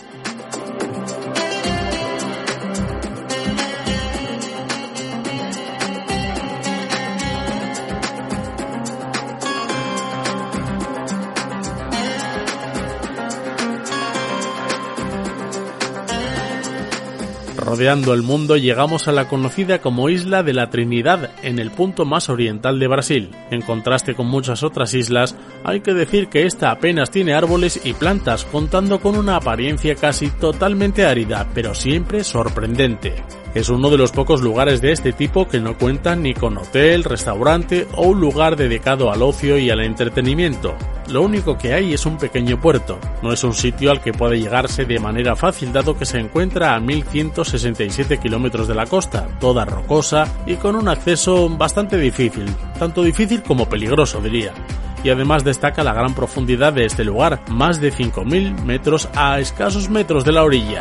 Bordeando 17.74 18.14
el 18.14 18.22
mundo 18.22 18.56
llegamos 18.56 19.08
a 19.08 19.12
la 19.12 19.26
conocida 19.26 19.80
como 19.80 20.08
Isla 20.08 20.44
de 20.44 20.52
la 20.52 20.70
Trinidad, 20.70 21.32
en 21.42 21.58
el 21.58 21.72
punto 21.72 22.04
más 22.04 22.28
oriental 22.28 22.78
de 22.78 22.86
Brasil. 22.86 23.30
En 23.50 23.62
contraste 23.62 24.14
con 24.14 24.28
muchas 24.28 24.62
otras 24.62 24.94
islas, 24.94 25.34
hay 25.64 25.80
que 25.80 25.92
decir 25.92 26.28
que 26.28 26.46
esta 26.46 26.70
apenas 26.70 27.10
tiene 27.10 27.34
árboles 27.34 27.80
y 27.82 27.92
plantas, 27.94 28.44
contando 28.44 29.00
con 29.00 29.16
una 29.16 29.34
apariencia 29.34 29.96
casi 29.96 30.28
totalmente 30.28 31.04
árida, 31.04 31.48
pero 31.52 31.74
siempre 31.74 32.22
sorprendente. 32.22 33.24
Es 33.54 33.68
uno 33.68 33.88
de 33.88 33.96
los 33.96 34.10
pocos 34.10 34.40
lugares 34.42 34.80
de 34.80 34.90
este 34.90 35.12
tipo 35.12 35.46
que 35.46 35.60
no 35.60 35.78
cuentan 35.78 36.22
ni 36.22 36.34
con 36.34 36.58
hotel, 36.58 37.04
restaurante 37.04 37.86
o 37.94 38.08
un 38.08 38.20
lugar 38.20 38.56
dedicado 38.56 39.12
al 39.12 39.22
ocio 39.22 39.58
y 39.58 39.70
al 39.70 39.80
entretenimiento. 39.80 40.74
Lo 41.08 41.22
único 41.22 41.56
que 41.56 41.72
hay 41.72 41.94
es 41.94 42.04
un 42.04 42.18
pequeño 42.18 42.60
puerto. 42.60 42.98
No 43.22 43.32
es 43.32 43.44
un 43.44 43.54
sitio 43.54 43.92
al 43.92 44.00
que 44.00 44.12
puede 44.12 44.40
llegarse 44.40 44.84
de 44.84 44.98
manera 44.98 45.36
fácil 45.36 45.72
dado 45.72 45.96
que 45.96 46.04
se 46.04 46.18
encuentra 46.18 46.74
a 46.74 46.80
1167 46.80 48.18
kilómetros 48.18 48.66
de 48.66 48.74
la 48.74 48.86
costa, 48.86 49.28
toda 49.38 49.64
rocosa 49.64 50.26
y 50.46 50.56
con 50.56 50.74
un 50.74 50.88
acceso 50.88 51.48
bastante 51.48 51.96
difícil, 51.96 52.46
tanto 52.76 53.04
difícil 53.04 53.44
como 53.44 53.68
peligroso 53.68 54.20
diría 54.20 54.52
y 55.04 55.10
además 55.10 55.44
destaca 55.44 55.84
la 55.84 55.92
gran 55.92 56.14
profundidad 56.14 56.72
de 56.72 56.86
este 56.86 57.04
lugar, 57.04 57.42
más 57.50 57.78
de 57.78 57.92
5.000 57.92 58.62
metros 58.62 59.08
a 59.14 59.38
escasos 59.38 59.90
metros 59.90 60.24
de 60.24 60.32
la 60.32 60.42
orilla. 60.42 60.80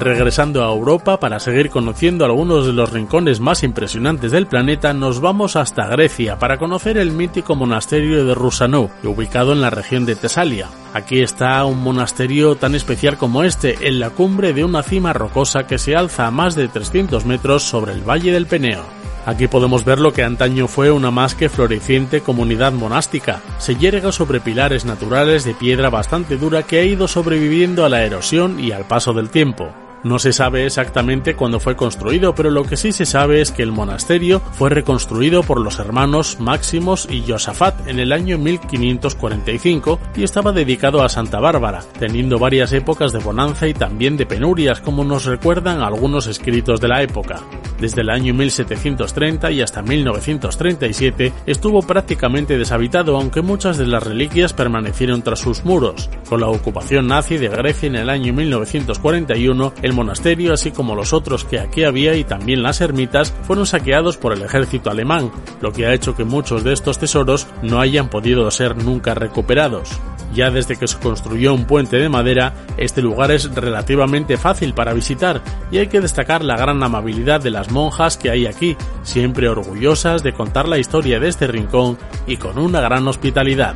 Regresando 0.00 0.62
a 0.62 0.72
Europa 0.72 1.18
para 1.18 1.40
seguir 1.40 1.70
conociendo 1.70 2.24
algunos 2.24 2.66
de 2.66 2.72
los 2.72 2.92
rincones 2.92 3.40
más 3.40 3.64
impresionantes 3.64 4.30
del 4.30 4.46
planeta, 4.46 4.92
nos 4.92 5.20
vamos 5.20 5.56
hasta 5.56 5.88
Grecia 5.88 6.38
para 6.38 6.56
conocer 6.56 6.98
el 6.98 7.10
mítico 7.10 7.56
monasterio 7.56 8.24
de 8.24 8.32
Rusanú, 8.32 8.90
ubicado 9.02 9.52
en 9.52 9.60
la 9.60 9.70
región 9.70 10.06
de 10.06 10.14
Tesalia. 10.14 10.68
Aquí 10.94 11.20
está 11.20 11.64
un 11.64 11.82
monasterio 11.82 12.54
tan 12.54 12.76
especial 12.76 13.18
como 13.18 13.42
este, 13.42 13.88
en 13.88 13.98
la 13.98 14.10
cumbre 14.10 14.52
de 14.52 14.62
una 14.62 14.84
cima 14.84 15.12
rocosa 15.12 15.66
que 15.66 15.78
se 15.78 15.96
alza 15.96 16.28
a 16.28 16.30
más 16.30 16.54
de 16.54 16.68
300 16.68 17.24
metros 17.24 17.64
sobre 17.64 17.92
el 17.92 18.08
valle 18.08 18.30
del 18.30 18.46
Peneo. 18.46 18.84
Aquí 19.26 19.48
podemos 19.48 19.84
ver 19.84 19.98
lo 19.98 20.12
que 20.12 20.22
antaño 20.22 20.68
fue 20.68 20.92
una 20.92 21.10
más 21.10 21.34
que 21.34 21.48
floreciente 21.48 22.20
comunidad 22.20 22.72
monástica. 22.72 23.42
Se 23.58 23.74
yerga 23.74 24.12
sobre 24.12 24.40
pilares 24.40 24.84
naturales 24.84 25.44
de 25.44 25.54
piedra 25.54 25.90
bastante 25.90 26.36
dura 26.36 26.62
que 26.62 26.78
ha 26.78 26.84
ido 26.84 27.08
sobreviviendo 27.08 27.84
a 27.84 27.88
la 27.88 28.04
erosión 28.04 28.60
y 28.60 28.70
al 28.70 28.86
paso 28.86 29.12
del 29.12 29.28
tiempo. 29.28 29.74
No 30.04 30.18
se 30.18 30.32
sabe 30.32 30.64
exactamente 30.64 31.34
cuándo 31.34 31.58
fue 31.58 31.74
construido, 31.74 32.34
pero 32.34 32.50
lo 32.50 32.64
que 32.64 32.76
sí 32.76 32.92
se 32.92 33.04
sabe 33.04 33.40
es 33.40 33.50
que 33.50 33.62
el 33.62 33.72
monasterio 33.72 34.40
fue 34.52 34.70
reconstruido 34.70 35.42
por 35.42 35.60
los 35.60 35.80
hermanos 35.80 36.38
Máximos 36.38 37.08
y 37.10 37.24
Josafat 37.26 37.88
en 37.88 37.98
el 37.98 38.12
año 38.12 38.38
1545 38.38 39.98
y 40.16 40.22
estaba 40.22 40.52
dedicado 40.52 41.02
a 41.02 41.08
Santa 41.08 41.40
Bárbara, 41.40 41.82
teniendo 41.98 42.38
varias 42.38 42.72
épocas 42.72 43.12
de 43.12 43.18
bonanza 43.18 43.66
y 43.66 43.74
también 43.74 44.16
de 44.16 44.26
penurias, 44.26 44.80
como 44.80 45.04
nos 45.04 45.24
recuerdan 45.24 45.82
algunos 45.82 46.26
escritos 46.26 46.80
de 46.80 46.88
la 46.88 47.02
época. 47.02 47.40
Desde 47.80 48.00
el 48.00 48.10
año 48.10 48.34
1730 48.34 49.50
y 49.52 49.62
hasta 49.62 49.82
1937 49.82 51.32
estuvo 51.46 51.82
prácticamente 51.82 52.58
deshabitado, 52.58 53.16
aunque 53.16 53.42
muchas 53.42 53.78
de 53.78 53.86
las 53.86 54.02
reliquias 54.02 54.52
permanecieron 54.52 55.22
tras 55.22 55.40
sus 55.40 55.64
muros. 55.64 56.10
Con 56.28 56.40
la 56.40 56.48
ocupación 56.48 57.06
nazi 57.06 57.36
de 57.36 57.48
Grecia 57.48 57.86
en 57.86 57.96
el 57.96 58.10
año 58.10 58.32
1941, 58.32 59.72
el 59.88 59.94
monasterio, 59.94 60.52
así 60.52 60.70
como 60.70 60.94
los 60.94 61.12
otros 61.12 61.44
que 61.44 61.58
aquí 61.58 61.84
había 61.84 62.14
y 62.14 62.24
también 62.24 62.62
las 62.62 62.80
ermitas, 62.80 63.34
fueron 63.42 63.66
saqueados 63.66 64.16
por 64.16 64.32
el 64.32 64.42
ejército 64.42 64.90
alemán, 64.90 65.30
lo 65.60 65.72
que 65.72 65.86
ha 65.86 65.94
hecho 65.94 66.14
que 66.14 66.24
muchos 66.24 66.62
de 66.62 66.72
estos 66.72 66.98
tesoros 66.98 67.46
no 67.62 67.80
hayan 67.80 68.08
podido 68.08 68.48
ser 68.50 68.76
nunca 68.76 69.14
recuperados. 69.14 69.98
Ya 70.34 70.50
desde 70.50 70.76
que 70.76 70.86
se 70.86 70.98
construyó 70.98 71.54
un 71.54 71.64
puente 71.64 71.96
de 71.96 72.08
madera, 72.08 72.52
este 72.76 73.02
lugar 73.02 73.30
es 73.30 73.52
relativamente 73.54 74.36
fácil 74.36 74.74
para 74.74 74.92
visitar 74.92 75.42
y 75.70 75.78
hay 75.78 75.88
que 75.88 76.00
destacar 76.00 76.44
la 76.44 76.56
gran 76.56 76.82
amabilidad 76.82 77.40
de 77.40 77.50
las 77.50 77.70
monjas 77.70 78.16
que 78.16 78.30
hay 78.30 78.46
aquí, 78.46 78.76
siempre 79.02 79.48
orgullosas 79.48 80.22
de 80.22 80.34
contar 80.34 80.68
la 80.68 80.78
historia 80.78 81.18
de 81.18 81.28
este 81.28 81.46
rincón 81.46 81.98
y 82.26 82.36
con 82.36 82.58
una 82.58 82.80
gran 82.80 83.08
hospitalidad. 83.08 83.74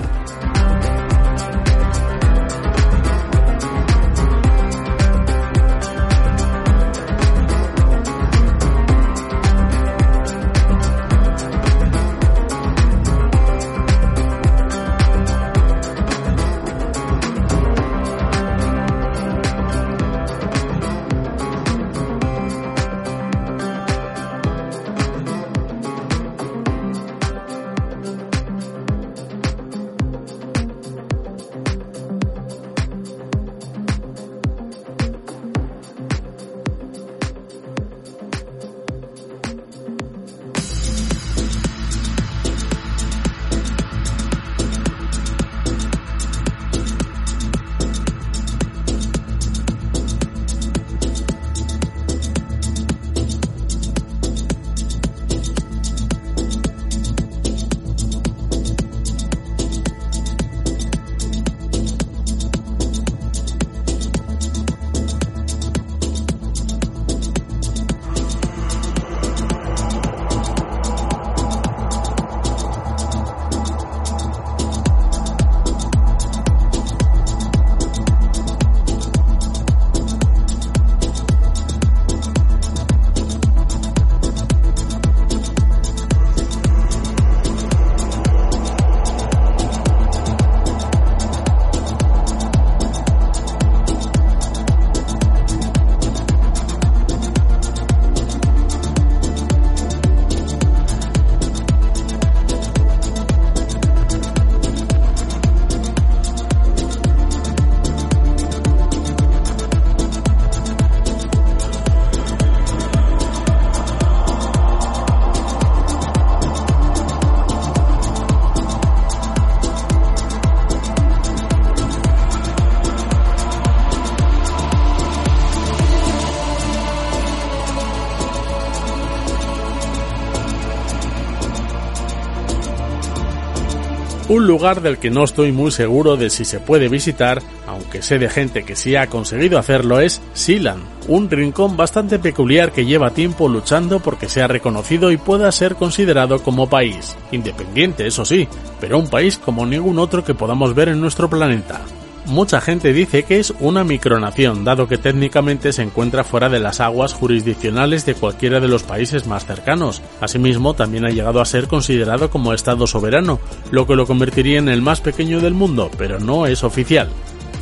Lugar 134.53 134.83
del 134.83 134.99
que 134.99 135.11
no 135.11 135.25
estoy 135.25 135.51
muy 135.51 135.71
seguro 135.71 136.19
de 136.19 136.29
si 136.29 136.45
se 136.45 136.61
puede 136.61 136.91
visitar, 136.91 137.41
aunque 137.67 138.03
sé 138.03 138.19
de 138.19 138.29
gente 138.29 138.65
que 138.65 138.77
sí 138.77 138.97
ha 138.97 139.07
conseguido 139.07 139.59
hacerlo, 139.59 139.99
es 139.99 140.21
Sealand, 140.35 140.85
un 141.09 141.31
rincón 141.31 141.75
bastante 141.75 142.19
peculiar 142.19 142.71
que 142.71 142.85
lleva 142.85 143.15
tiempo 143.15 143.49
luchando 143.49 144.01
porque 144.01 144.29
sea 144.29 144.49
reconocido 144.49 145.11
y 145.11 145.17
pueda 145.17 145.51
ser 145.53 145.77
considerado 145.77 146.43
como 146.43 146.69
país. 146.69 147.17
Independiente, 147.31 148.07
eso 148.07 148.27
sí, 148.27 148.47
pero 148.79 148.99
un 148.99 149.09
país 149.09 149.39
como 149.39 149.65
ningún 149.65 149.99
otro 149.99 150.23
que 150.23 150.35
podamos 150.35 150.75
ver 150.75 150.91
en 150.91 151.01
nuestro 151.01 151.31
planeta. 151.31 151.81
Mucha 152.27 152.61
gente 152.61 152.93
dice 152.93 153.25
que 153.25 153.41
es 153.41 153.53
una 153.59 153.83
micronación, 153.83 154.65
dado 154.65 154.87
que 154.87 154.97
técnicamente 154.97 155.73
se 155.73 155.83
encuentra 155.83 156.23
fuera 156.23 156.49
de 156.49 156.61
las 156.61 156.81
aguas 156.81 157.15
jurisdiccionales 157.15 158.07
de 158.07 158.15
cualquiera 158.15 158.61
de 158.61 158.69
los 158.69 158.85
países 158.85 159.27
más 159.27 159.45
cercanos. 159.45 160.03
Asimismo, 160.21 160.75
también 160.75 161.05
ha 161.05 161.11
llegado 161.11 161.41
a 161.41 161.45
ser 161.45 161.67
considerado 161.67 162.31
como 162.31 162.53
Estado 162.53 162.87
soberano, 162.87 163.41
lo 163.71 163.87
que 163.87 163.97
lo 163.97 164.07
convertiría 164.07 164.59
en 164.59 164.69
el 164.69 164.83
más 164.83 165.01
pequeño 165.01 165.41
del 165.41 165.55
mundo, 165.55 165.91
pero 165.99 166.21
no 166.21 166.47
es 166.47 166.63
oficial. 166.63 167.09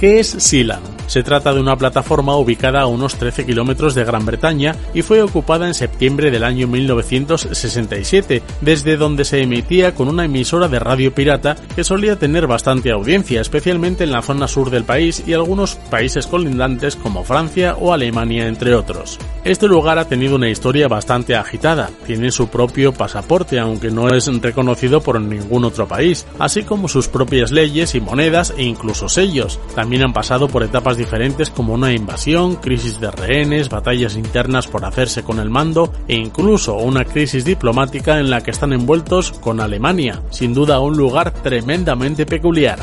¿Qué 0.00 0.18
es 0.18 0.28
Sealand? 0.28 1.00
Se 1.10 1.24
trata 1.24 1.52
de 1.52 1.58
una 1.58 1.76
plataforma 1.76 2.36
ubicada 2.36 2.82
a 2.82 2.86
unos 2.86 3.16
13 3.16 3.44
kilómetros 3.44 3.96
de 3.96 4.04
Gran 4.04 4.24
Bretaña 4.24 4.76
y 4.94 5.02
fue 5.02 5.20
ocupada 5.22 5.66
en 5.66 5.74
septiembre 5.74 6.30
del 6.30 6.44
año 6.44 6.68
1967, 6.68 8.42
desde 8.60 8.96
donde 8.96 9.24
se 9.24 9.42
emitía 9.42 9.92
con 9.92 10.06
una 10.06 10.26
emisora 10.26 10.68
de 10.68 10.78
radio 10.78 11.12
pirata 11.12 11.56
que 11.74 11.82
solía 11.82 12.16
tener 12.16 12.46
bastante 12.46 12.92
audiencia, 12.92 13.40
especialmente 13.40 14.04
en 14.04 14.12
la 14.12 14.22
zona 14.22 14.46
sur 14.46 14.70
del 14.70 14.84
país 14.84 15.24
y 15.26 15.32
algunos 15.32 15.74
países 15.74 16.28
colindantes 16.28 16.94
como 16.94 17.24
Francia 17.24 17.74
o 17.74 17.92
Alemania, 17.92 18.46
entre 18.46 18.76
otros. 18.76 19.18
Este 19.42 19.66
lugar 19.66 19.98
ha 19.98 20.06
tenido 20.06 20.36
una 20.36 20.48
historia 20.48 20.86
bastante 20.86 21.34
agitada, 21.34 21.90
tiene 22.06 22.30
su 22.30 22.46
propio 22.46 22.92
pasaporte, 22.92 23.58
aunque 23.58 23.90
no 23.90 24.08
es 24.14 24.28
reconocido 24.40 25.00
por 25.00 25.20
ningún 25.20 25.64
otro 25.64 25.88
país, 25.88 26.24
así 26.38 26.62
como 26.62 26.86
sus 26.86 27.08
propias 27.08 27.50
leyes 27.50 27.96
y 27.96 28.00
monedas 28.00 28.54
e 28.56 28.62
incluso 28.62 29.08
sellos. 29.08 29.58
También 29.90 30.04
han 30.04 30.12
pasado 30.12 30.46
por 30.46 30.62
etapas 30.62 30.96
diferentes 30.96 31.50
como 31.50 31.74
una 31.74 31.92
invasión, 31.92 32.54
crisis 32.54 33.00
de 33.00 33.10
rehenes, 33.10 33.68
batallas 33.68 34.14
internas 34.14 34.68
por 34.68 34.84
hacerse 34.84 35.24
con 35.24 35.40
el 35.40 35.50
mando 35.50 35.92
e 36.06 36.14
incluso 36.14 36.76
una 36.76 37.04
crisis 37.04 37.44
diplomática 37.44 38.20
en 38.20 38.30
la 38.30 38.40
que 38.40 38.52
están 38.52 38.72
envueltos 38.72 39.32
con 39.32 39.58
Alemania, 39.58 40.22
sin 40.30 40.54
duda 40.54 40.78
un 40.78 40.96
lugar 40.96 41.32
tremendamente 41.32 42.24
peculiar. 42.24 42.78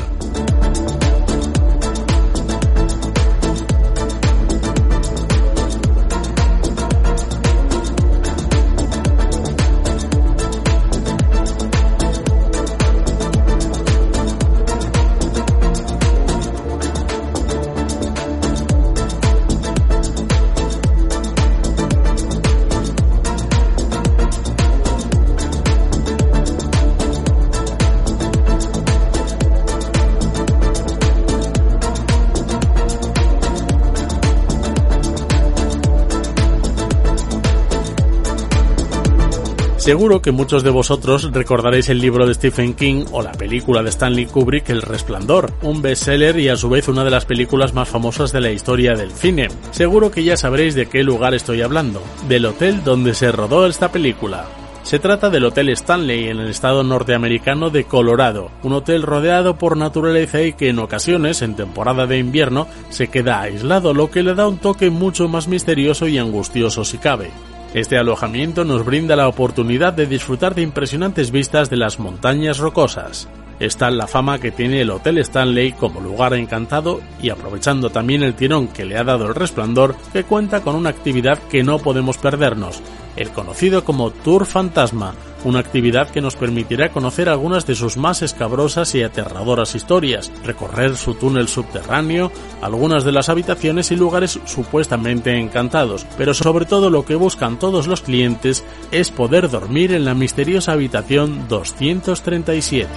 Seguro 39.88 40.22
que 40.22 40.34
muchos 40.34 40.64
de 40.64 40.70
vosotros 40.70 41.32
recordaréis 41.32 41.88
el 41.88 42.00
libro 42.00 42.28
de 42.28 42.34
Stephen 42.34 42.74
King 42.74 43.06
o 43.14 43.22
la 43.22 43.32
película 43.32 43.82
de 43.82 43.88
Stanley 43.88 44.26
Kubrick 44.26 44.70
El 44.70 44.82
Resplandor, 44.82 45.54
un 45.62 45.82
bestseller 45.82 46.38
y 46.40 46.50
a 46.50 46.58
su 46.58 46.68
vez 46.68 46.90
una 46.90 47.06
de 47.06 47.10
las 47.10 47.24
películas 47.24 47.74
más 47.74 47.88
famosas 47.88 48.34
de 48.34 48.42
la 48.42 48.52
historia 48.52 48.96
del 48.96 49.14
cine. 49.14 49.48
Seguro 49.72 50.12
que 50.12 50.26
ya 50.26 50.36
sabréis 50.36 50.76
de 50.76 50.88
qué 50.88 51.04
lugar 51.04 51.34
estoy 51.34 51.62
hablando, 51.62 52.04
del 52.28 52.48
hotel 52.48 52.84
donde 52.84 53.14
se 53.14 53.32
rodó 53.32 53.66
esta 53.66 53.90
película. 53.90 54.46
Se 54.84 55.00
trata 55.00 55.30
del 55.30 55.46
Hotel 55.46 55.70
Stanley 55.70 56.28
en 56.28 56.40
el 56.42 56.50
estado 56.50 56.84
norteamericano 56.84 57.70
de 57.70 57.86
Colorado, 57.86 58.52
un 58.64 58.74
hotel 58.74 59.04
rodeado 59.04 59.58
por 59.58 59.78
naturaleza 59.78 60.42
y 60.42 60.52
que 60.52 60.68
en 60.68 60.80
ocasiones, 60.80 61.42
en 61.42 61.56
temporada 61.56 62.06
de 62.06 62.18
invierno, 62.18 62.68
se 62.90 63.08
queda 63.08 63.40
aislado, 63.40 63.94
lo 63.94 64.12
que 64.12 64.24
le 64.24 64.36
da 64.36 64.50
un 64.50 64.58
toque 64.58 64.90
mucho 64.90 65.30
más 65.30 65.48
misterioso 65.48 66.10
y 66.10 66.18
angustioso 66.18 66.84
si 66.84 66.98
cabe. 66.98 67.32
Este 67.78 67.96
alojamiento 68.00 68.66
nos 68.66 68.84
brinda 68.84 69.16
la 69.16 69.28
oportunidad 69.28 69.94
de 69.94 70.08
disfrutar 70.08 70.56
de 70.56 70.64
impresionantes 70.64 71.30
vistas 71.30 71.70
de 71.70 71.78
las 71.78 72.00
montañas 72.00 72.58
rocosas. 72.58 73.30
Está 73.60 73.92
la 73.92 74.08
fama 74.08 74.40
que 74.40 74.50
tiene 74.50 74.82
el 74.82 74.90
Hotel 74.90 75.20
Stanley 75.20 75.74
como 75.74 76.02
lugar 76.02 76.34
encantado 76.34 77.02
y 77.22 77.30
aprovechando 77.30 77.92
también 77.92 78.24
el 78.24 78.34
tirón 78.34 78.68
que 78.68 78.84
le 78.84 78.98
ha 78.98 79.04
dado 79.04 79.28
el 79.28 79.36
resplandor, 79.36 79.96
que 80.12 80.24
cuenta 80.24 80.62
con 80.62 80.74
una 80.74 80.90
actividad 80.90 81.38
que 81.52 81.62
no 81.62 81.78
podemos 81.78 82.18
perdernos, 82.18 82.82
el 83.18 83.32
conocido 83.32 83.84
como 83.84 84.12
Tour 84.12 84.46
Fantasma, 84.46 85.14
una 85.44 85.60
actividad 85.60 86.10
que 86.10 86.22
nos 86.22 86.36
permitirá 86.36 86.90
conocer 86.90 87.30
algunas 87.30 87.66
de 87.66 87.76
sus 87.76 87.98
más 87.98 88.22
escabrosas 88.22 88.94
y 88.96 89.04
aterradoras 89.04 89.76
historias, 89.76 90.32
recorrer 90.44 90.96
su 90.98 91.14
túnel 91.16 91.48
subterráneo, 91.48 92.32
algunas 92.62 93.04
de 93.04 93.12
las 93.12 93.30
habitaciones 93.30 93.92
y 93.92 93.96
lugares 93.96 94.40
supuestamente 94.46 95.38
encantados, 95.38 96.06
pero 96.18 96.34
sobre 96.34 96.66
todo 96.66 96.90
lo 96.90 97.06
que 97.06 97.16
buscan 97.16 97.60
todos 97.60 97.88
los 97.88 98.02
clientes 98.02 98.64
es 98.92 99.12
poder 99.12 99.50
dormir 99.50 99.94
en 99.94 100.06
la 100.06 100.14
misteriosa 100.14 100.74
habitación 100.74 101.48
237. 101.48 102.88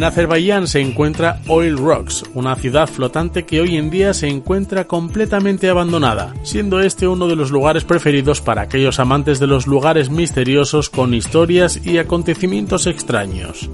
En 0.00 0.04
Azerbaiyán 0.04 0.66
se 0.66 0.80
encuentra 0.80 1.42
Oil 1.46 1.76
Rocks, 1.76 2.24
una 2.32 2.56
ciudad 2.56 2.88
flotante 2.88 3.44
que 3.44 3.60
hoy 3.60 3.76
en 3.76 3.90
día 3.90 4.14
se 4.14 4.28
encuentra 4.28 4.86
completamente 4.86 5.68
abandonada, 5.68 6.32
siendo 6.42 6.80
este 6.80 7.06
uno 7.06 7.28
de 7.28 7.36
los 7.36 7.50
lugares 7.50 7.84
preferidos 7.84 8.40
para 8.40 8.62
aquellos 8.62 8.98
amantes 8.98 9.38
de 9.40 9.46
los 9.46 9.66
lugares 9.66 10.08
misteriosos 10.08 10.88
con 10.88 11.12
historias 11.12 11.84
y 11.84 11.98
acontecimientos 11.98 12.86
extraños. 12.86 13.68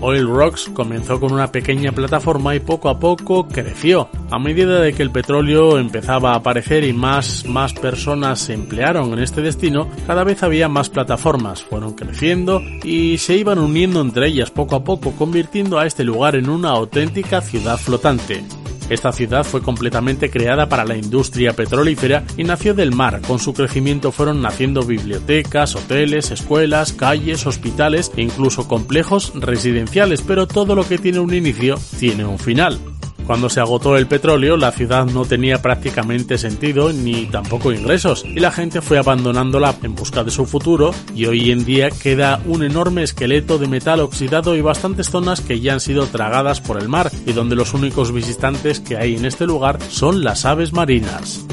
Oil 0.00 0.26
Rocks 0.26 0.70
comenzó 0.72 1.18
con 1.18 1.32
una 1.32 1.50
pequeña 1.50 1.92
plataforma 1.92 2.54
y 2.54 2.60
poco 2.60 2.88
a 2.88 2.98
poco 2.98 3.48
creció. 3.48 4.08
A 4.30 4.38
medida 4.38 4.80
de 4.80 4.92
que 4.92 5.02
el 5.02 5.10
petróleo 5.10 5.78
empezaba 5.78 6.32
a 6.32 6.36
aparecer 6.36 6.84
y 6.84 6.92
más, 6.92 7.44
más 7.46 7.72
personas 7.72 8.38
se 8.40 8.54
emplearon 8.54 9.12
en 9.12 9.20
este 9.20 9.40
destino, 9.40 9.88
cada 10.06 10.24
vez 10.24 10.42
había 10.42 10.68
más 10.68 10.88
plataformas, 10.88 11.62
fueron 11.62 11.94
creciendo 11.94 12.60
y 12.84 13.18
se 13.18 13.36
iban 13.36 13.58
uniendo 13.58 14.00
entre 14.00 14.28
ellas 14.28 14.50
poco 14.50 14.76
a 14.76 14.84
poco, 14.84 15.12
convirtiendo 15.12 15.78
a 15.78 15.86
este 15.86 16.04
lugar 16.04 16.36
en 16.36 16.48
una 16.48 16.70
auténtica 16.70 17.40
ciudad 17.40 17.78
flotante. 17.78 18.44
Esta 18.90 19.12
ciudad 19.12 19.44
fue 19.44 19.62
completamente 19.62 20.30
creada 20.30 20.68
para 20.68 20.84
la 20.84 20.96
industria 20.96 21.54
petrolífera 21.54 22.24
y 22.36 22.44
nació 22.44 22.74
del 22.74 22.92
mar. 22.92 23.20
Con 23.26 23.38
su 23.38 23.52
crecimiento 23.52 24.12
fueron 24.12 24.40
naciendo 24.40 24.82
bibliotecas, 24.82 25.76
hoteles, 25.76 26.30
escuelas, 26.30 26.92
calles, 26.92 27.46
hospitales 27.46 28.10
e 28.16 28.22
incluso 28.22 28.66
complejos 28.66 29.32
residenciales, 29.34 30.22
pero 30.22 30.46
todo 30.46 30.74
lo 30.74 30.86
que 30.86 30.98
tiene 30.98 31.20
un 31.20 31.34
inicio 31.34 31.78
tiene 31.98 32.24
un 32.24 32.38
final. 32.38 32.78
Cuando 33.28 33.50
se 33.50 33.60
agotó 33.60 33.98
el 33.98 34.06
petróleo, 34.06 34.56
la 34.56 34.72
ciudad 34.72 35.04
no 35.04 35.26
tenía 35.26 35.60
prácticamente 35.60 36.38
sentido 36.38 36.94
ni 36.94 37.26
tampoco 37.26 37.72
ingresos, 37.72 38.24
y 38.24 38.40
la 38.40 38.50
gente 38.50 38.80
fue 38.80 38.96
abandonándola 38.96 39.74
en 39.82 39.94
busca 39.94 40.24
de 40.24 40.30
su 40.30 40.46
futuro, 40.46 40.94
y 41.14 41.26
hoy 41.26 41.50
en 41.50 41.66
día 41.66 41.90
queda 41.90 42.40
un 42.46 42.62
enorme 42.62 43.02
esqueleto 43.02 43.58
de 43.58 43.68
metal 43.68 44.00
oxidado 44.00 44.56
y 44.56 44.62
bastantes 44.62 45.10
zonas 45.10 45.42
que 45.42 45.60
ya 45.60 45.74
han 45.74 45.80
sido 45.80 46.06
tragadas 46.06 46.62
por 46.62 46.80
el 46.80 46.88
mar, 46.88 47.12
y 47.26 47.34
donde 47.34 47.54
los 47.54 47.74
únicos 47.74 48.12
visitantes 48.12 48.80
que 48.80 48.96
hay 48.96 49.16
en 49.16 49.26
este 49.26 49.44
lugar 49.44 49.78
son 49.90 50.24
las 50.24 50.46
aves 50.46 50.72
marinas. 50.72 51.44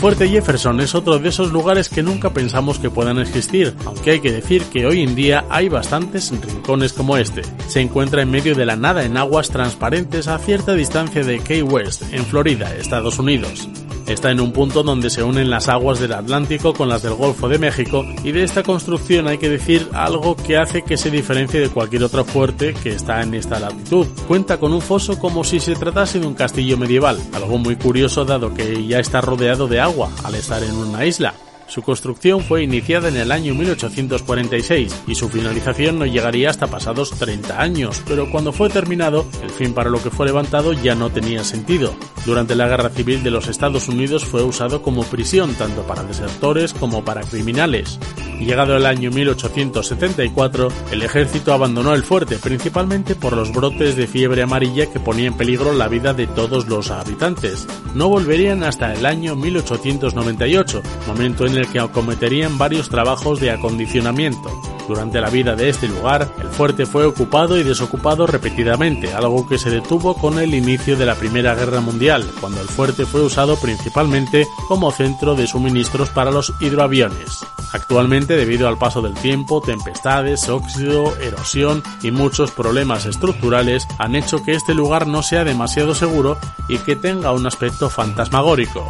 Fuerte 0.00 0.30
Jefferson 0.30 0.80
es 0.80 0.94
otro 0.94 1.18
de 1.18 1.28
esos 1.28 1.52
lugares 1.52 1.90
que 1.90 2.02
nunca 2.02 2.30
pensamos 2.30 2.78
que 2.78 2.88
puedan 2.88 3.18
existir, 3.18 3.76
aunque 3.84 4.12
hay 4.12 4.20
que 4.20 4.32
decir 4.32 4.62
que 4.64 4.86
hoy 4.86 5.02
en 5.02 5.14
día 5.14 5.44
hay 5.50 5.68
bastantes 5.68 6.30
rincones 6.30 6.94
como 6.94 7.18
este. 7.18 7.42
Se 7.68 7.82
encuentra 7.82 8.22
en 8.22 8.30
medio 8.30 8.54
de 8.54 8.64
la 8.64 8.76
nada 8.76 9.04
en 9.04 9.18
aguas 9.18 9.50
transparentes 9.50 10.26
a 10.26 10.38
cierta 10.38 10.72
distancia 10.72 11.22
de 11.22 11.40
Key 11.40 11.60
West, 11.60 12.02
en 12.14 12.24
Florida, 12.24 12.74
Estados 12.76 13.18
Unidos. 13.18 13.68
Está 14.10 14.32
en 14.32 14.40
un 14.40 14.50
punto 14.50 14.82
donde 14.82 15.08
se 15.08 15.22
unen 15.22 15.50
las 15.50 15.68
aguas 15.68 16.00
del 16.00 16.12
Atlántico 16.12 16.74
con 16.74 16.88
las 16.88 17.04
del 17.04 17.14
Golfo 17.14 17.48
de 17.48 17.60
México 17.60 18.04
y 18.24 18.32
de 18.32 18.42
esta 18.42 18.64
construcción 18.64 19.28
hay 19.28 19.38
que 19.38 19.48
decir 19.48 19.86
algo 19.92 20.34
que 20.34 20.56
hace 20.56 20.82
que 20.82 20.96
se 20.96 21.12
diferencie 21.12 21.60
de 21.60 21.68
cualquier 21.68 22.02
otro 22.02 22.24
fuerte 22.24 22.74
que 22.74 22.90
está 22.90 23.22
en 23.22 23.34
esta 23.34 23.60
latitud. 23.60 24.08
Cuenta 24.26 24.58
con 24.58 24.72
un 24.72 24.82
foso 24.82 25.16
como 25.16 25.44
si 25.44 25.60
se 25.60 25.76
tratase 25.76 26.18
de 26.18 26.26
un 26.26 26.34
castillo 26.34 26.76
medieval, 26.76 27.20
algo 27.32 27.56
muy 27.56 27.76
curioso 27.76 28.24
dado 28.24 28.52
que 28.52 28.84
ya 28.84 28.98
está 28.98 29.20
rodeado 29.20 29.68
de 29.68 29.78
agua 29.78 30.10
al 30.24 30.34
estar 30.34 30.60
en 30.64 30.74
una 30.74 31.06
isla. 31.06 31.32
Su 31.70 31.82
construcción 31.82 32.40
fue 32.40 32.64
iniciada 32.64 33.08
en 33.08 33.16
el 33.16 33.30
año 33.30 33.54
1846 33.54 35.04
y 35.06 35.14
su 35.14 35.28
finalización 35.28 36.00
no 36.00 36.04
llegaría 36.04 36.50
hasta 36.50 36.66
pasados 36.66 37.10
30 37.12 37.62
años, 37.62 38.02
pero 38.08 38.28
cuando 38.28 38.52
fue 38.52 38.68
terminado, 38.70 39.24
el 39.40 39.50
fin 39.50 39.72
para 39.72 39.88
lo 39.88 40.02
que 40.02 40.10
fue 40.10 40.26
levantado 40.26 40.72
ya 40.72 40.96
no 40.96 41.10
tenía 41.10 41.44
sentido. 41.44 41.94
Durante 42.26 42.56
la 42.56 42.66
Guerra 42.66 42.90
Civil 42.90 43.22
de 43.22 43.30
los 43.30 43.46
Estados 43.46 43.88
Unidos 43.88 44.24
fue 44.24 44.42
usado 44.42 44.82
como 44.82 45.04
prisión 45.04 45.54
tanto 45.54 45.82
para 45.82 46.02
desertores 46.02 46.74
como 46.74 47.04
para 47.04 47.22
criminales. 47.22 48.00
Llegado 48.40 48.74
el 48.74 48.86
año 48.86 49.10
1874, 49.10 50.68
el 50.92 51.02
ejército 51.02 51.52
abandonó 51.52 51.94
el 51.94 52.02
fuerte, 52.02 52.38
principalmente 52.38 53.14
por 53.14 53.36
los 53.36 53.52
brotes 53.52 53.96
de 53.96 54.06
fiebre 54.06 54.42
amarilla 54.42 54.90
que 54.90 54.98
ponía 54.98 55.26
en 55.26 55.36
peligro 55.36 55.74
la 55.74 55.88
vida 55.88 56.14
de 56.14 56.26
todos 56.26 56.66
los 56.66 56.90
habitantes. 56.90 57.66
No 57.94 58.08
volverían 58.08 58.64
hasta 58.64 58.94
el 58.94 59.04
año 59.04 59.36
1898, 59.36 60.82
momento 61.06 61.44
en 61.46 61.56
el 61.56 61.59
que 61.66 61.80
acometerían 61.80 62.58
varios 62.58 62.88
trabajos 62.88 63.40
de 63.40 63.50
acondicionamiento. 63.50 64.50
Durante 64.88 65.20
la 65.20 65.30
vida 65.30 65.54
de 65.54 65.68
este 65.68 65.86
lugar, 65.86 66.28
el 66.40 66.48
fuerte 66.48 66.84
fue 66.84 67.04
ocupado 67.04 67.56
y 67.56 67.62
desocupado 67.62 68.26
repetidamente, 68.26 69.14
algo 69.14 69.48
que 69.48 69.56
se 69.56 69.70
detuvo 69.70 70.14
con 70.14 70.38
el 70.40 70.52
inicio 70.52 70.96
de 70.96 71.06
la 71.06 71.14
Primera 71.14 71.54
Guerra 71.54 71.80
Mundial, 71.80 72.28
cuando 72.40 72.60
el 72.60 72.66
fuerte 72.66 73.06
fue 73.06 73.22
usado 73.22 73.56
principalmente 73.56 74.48
como 74.66 74.90
centro 74.90 75.36
de 75.36 75.46
suministros 75.46 76.10
para 76.10 76.32
los 76.32 76.52
hidroaviones. 76.60 77.44
Actualmente, 77.72 78.36
debido 78.36 78.66
al 78.66 78.78
paso 78.78 79.00
del 79.00 79.14
tiempo, 79.14 79.60
tempestades, 79.60 80.48
óxido, 80.48 81.16
erosión 81.18 81.84
y 82.02 82.10
muchos 82.10 82.50
problemas 82.50 83.06
estructurales 83.06 83.86
han 83.98 84.16
hecho 84.16 84.42
que 84.42 84.54
este 84.54 84.74
lugar 84.74 85.06
no 85.06 85.22
sea 85.22 85.44
demasiado 85.44 85.94
seguro 85.94 86.36
y 86.68 86.78
que 86.78 86.96
tenga 86.96 87.30
un 87.32 87.46
aspecto 87.46 87.90
fantasmagórico. 87.90 88.88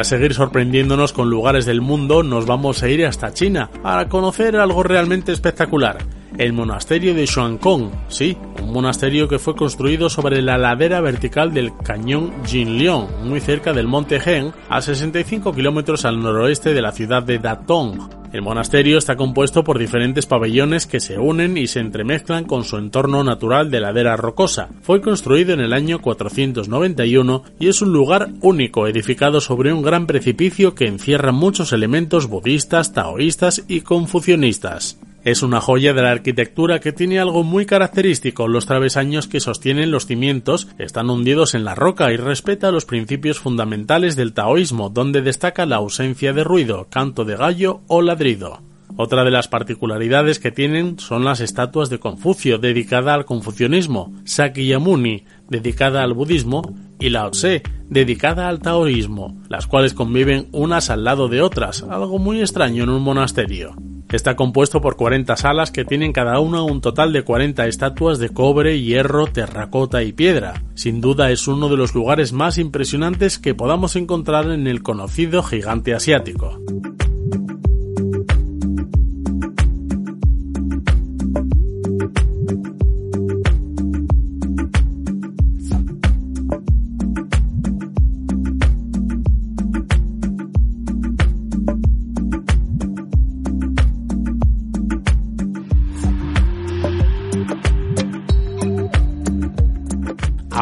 Para 0.00 0.08
seguir 0.08 0.32
sorprendiéndonos 0.32 1.12
con 1.12 1.28
lugares 1.28 1.66
del 1.66 1.82
mundo, 1.82 2.22
nos 2.22 2.46
vamos 2.46 2.82
a 2.82 2.88
ir 2.88 3.04
hasta 3.04 3.34
China 3.34 3.68
para 3.82 4.08
conocer 4.08 4.56
algo 4.56 4.82
realmente 4.82 5.30
espectacular. 5.30 5.98
El 6.38 6.54
monasterio 6.54 7.12
de 7.12 7.26
Xuankong, 7.26 7.90
sí, 8.08 8.34
un 8.62 8.72
monasterio 8.72 9.28
que 9.28 9.38
fue 9.38 9.54
construido 9.54 10.08
sobre 10.08 10.40
la 10.40 10.56
ladera 10.56 11.02
vertical 11.02 11.52
del 11.52 11.76
cañón 11.84 12.32
Jinliang, 12.46 13.08
muy 13.24 13.40
cerca 13.40 13.74
del 13.74 13.88
monte 13.88 14.16
Heng, 14.24 14.52
a 14.70 14.80
65 14.80 15.52
kilómetros 15.52 16.06
al 16.06 16.18
noroeste 16.18 16.72
de 16.72 16.80
la 16.80 16.92
ciudad 16.92 17.22
de 17.22 17.38
Datong. 17.38 18.19
El 18.32 18.42
monasterio 18.42 18.96
está 18.96 19.16
compuesto 19.16 19.64
por 19.64 19.78
diferentes 19.78 20.26
pabellones 20.26 20.86
que 20.86 21.00
se 21.00 21.18
unen 21.18 21.58
y 21.58 21.66
se 21.66 21.80
entremezclan 21.80 22.44
con 22.44 22.62
su 22.62 22.76
entorno 22.76 23.24
natural 23.24 23.72
de 23.72 23.80
ladera 23.80 24.16
rocosa. 24.16 24.68
Fue 24.82 25.00
construido 25.00 25.52
en 25.52 25.60
el 25.60 25.72
año 25.72 26.00
491 26.00 27.42
y 27.58 27.68
es 27.68 27.82
un 27.82 27.92
lugar 27.92 28.28
único 28.40 28.86
edificado 28.86 29.40
sobre 29.40 29.72
un 29.72 29.82
gran 29.82 30.06
precipicio 30.06 30.76
que 30.76 30.86
encierra 30.86 31.32
muchos 31.32 31.72
elementos 31.72 32.28
budistas, 32.28 32.92
taoístas 32.92 33.64
y 33.66 33.80
confucionistas. 33.80 34.96
Es 35.22 35.42
una 35.42 35.60
joya 35.60 35.92
de 35.92 36.00
la 36.00 36.12
arquitectura 36.12 36.80
que 36.80 36.92
tiene 36.92 37.20
algo 37.20 37.42
muy 37.42 37.66
característico. 37.66 38.48
Los 38.48 38.64
travesaños 38.64 39.28
que 39.28 39.40
sostienen 39.40 39.90
los 39.90 40.06
cimientos 40.06 40.68
están 40.78 41.10
hundidos 41.10 41.54
en 41.54 41.64
la 41.64 41.74
roca 41.74 42.10
y 42.10 42.16
respeta 42.16 42.70
los 42.70 42.86
principios 42.86 43.38
fundamentales 43.38 44.16
del 44.16 44.32
taoísmo, 44.32 44.88
donde 44.88 45.20
destaca 45.20 45.66
la 45.66 45.76
ausencia 45.76 46.32
de 46.32 46.42
ruido, 46.42 46.86
canto 46.88 47.26
de 47.26 47.36
gallo 47.36 47.82
o 47.86 48.00
ladrido. 48.00 48.62
Otra 48.96 49.24
de 49.24 49.30
las 49.30 49.48
particularidades 49.48 50.38
que 50.38 50.52
tienen 50.52 50.98
son 50.98 51.24
las 51.24 51.40
estatuas 51.40 51.90
de 51.90 51.98
Confucio, 51.98 52.58
dedicada 52.58 53.14
al 53.14 53.24
confucianismo, 53.24 54.12
Sakyamuni, 54.24 55.24
dedicada 55.50 56.02
al 56.02 56.14
budismo, 56.14 56.62
y 56.98 57.10
Lao 57.10 57.30
Tse, 57.30 57.62
dedicada 57.88 58.48
al 58.48 58.60
taoísmo, 58.60 59.36
las 59.48 59.66
cuales 59.66 59.94
conviven 59.94 60.48
unas 60.52 60.90
al 60.90 61.04
lado 61.04 61.28
de 61.28 61.42
otras, 61.42 61.82
algo 61.82 62.18
muy 62.18 62.40
extraño 62.40 62.84
en 62.84 62.90
un 62.90 63.02
monasterio. 63.02 63.74
Está 64.10 64.34
compuesto 64.34 64.80
por 64.80 64.96
40 64.96 65.36
salas 65.36 65.70
que 65.70 65.84
tienen 65.84 66.12
cada 66.12 66.40
una 66.40 66.62
un 66.62 66.80
total 66.80 67.12
de 67.12 67.22
40 67.22 67.66
estatuas 67.68 68.18
de 68.18 68.30
cobre, 68.30 68.80
hierro, 68.80 69.28
terracota 69.28 70.02
y 70.02 70.12
piedra. 70.12 70.64
Sin 70.74 71.00
duda 71.00 71.30
es 71.30 71.46
uno 71.46 71.68
de 71.68 71.76
los 71.76 71.94
lugares 71.94 72.32
más 72.32 72.58
impresionantes 72.58 73.38
que 73.38 73.54
podamos 73.54 73.94
encontrar 73.94 74.50
en 74.50 74.66
el 74.66 74.82
conocido 74.82 75.44
gigante 75.44 75.94
asiático. 75.94 76.58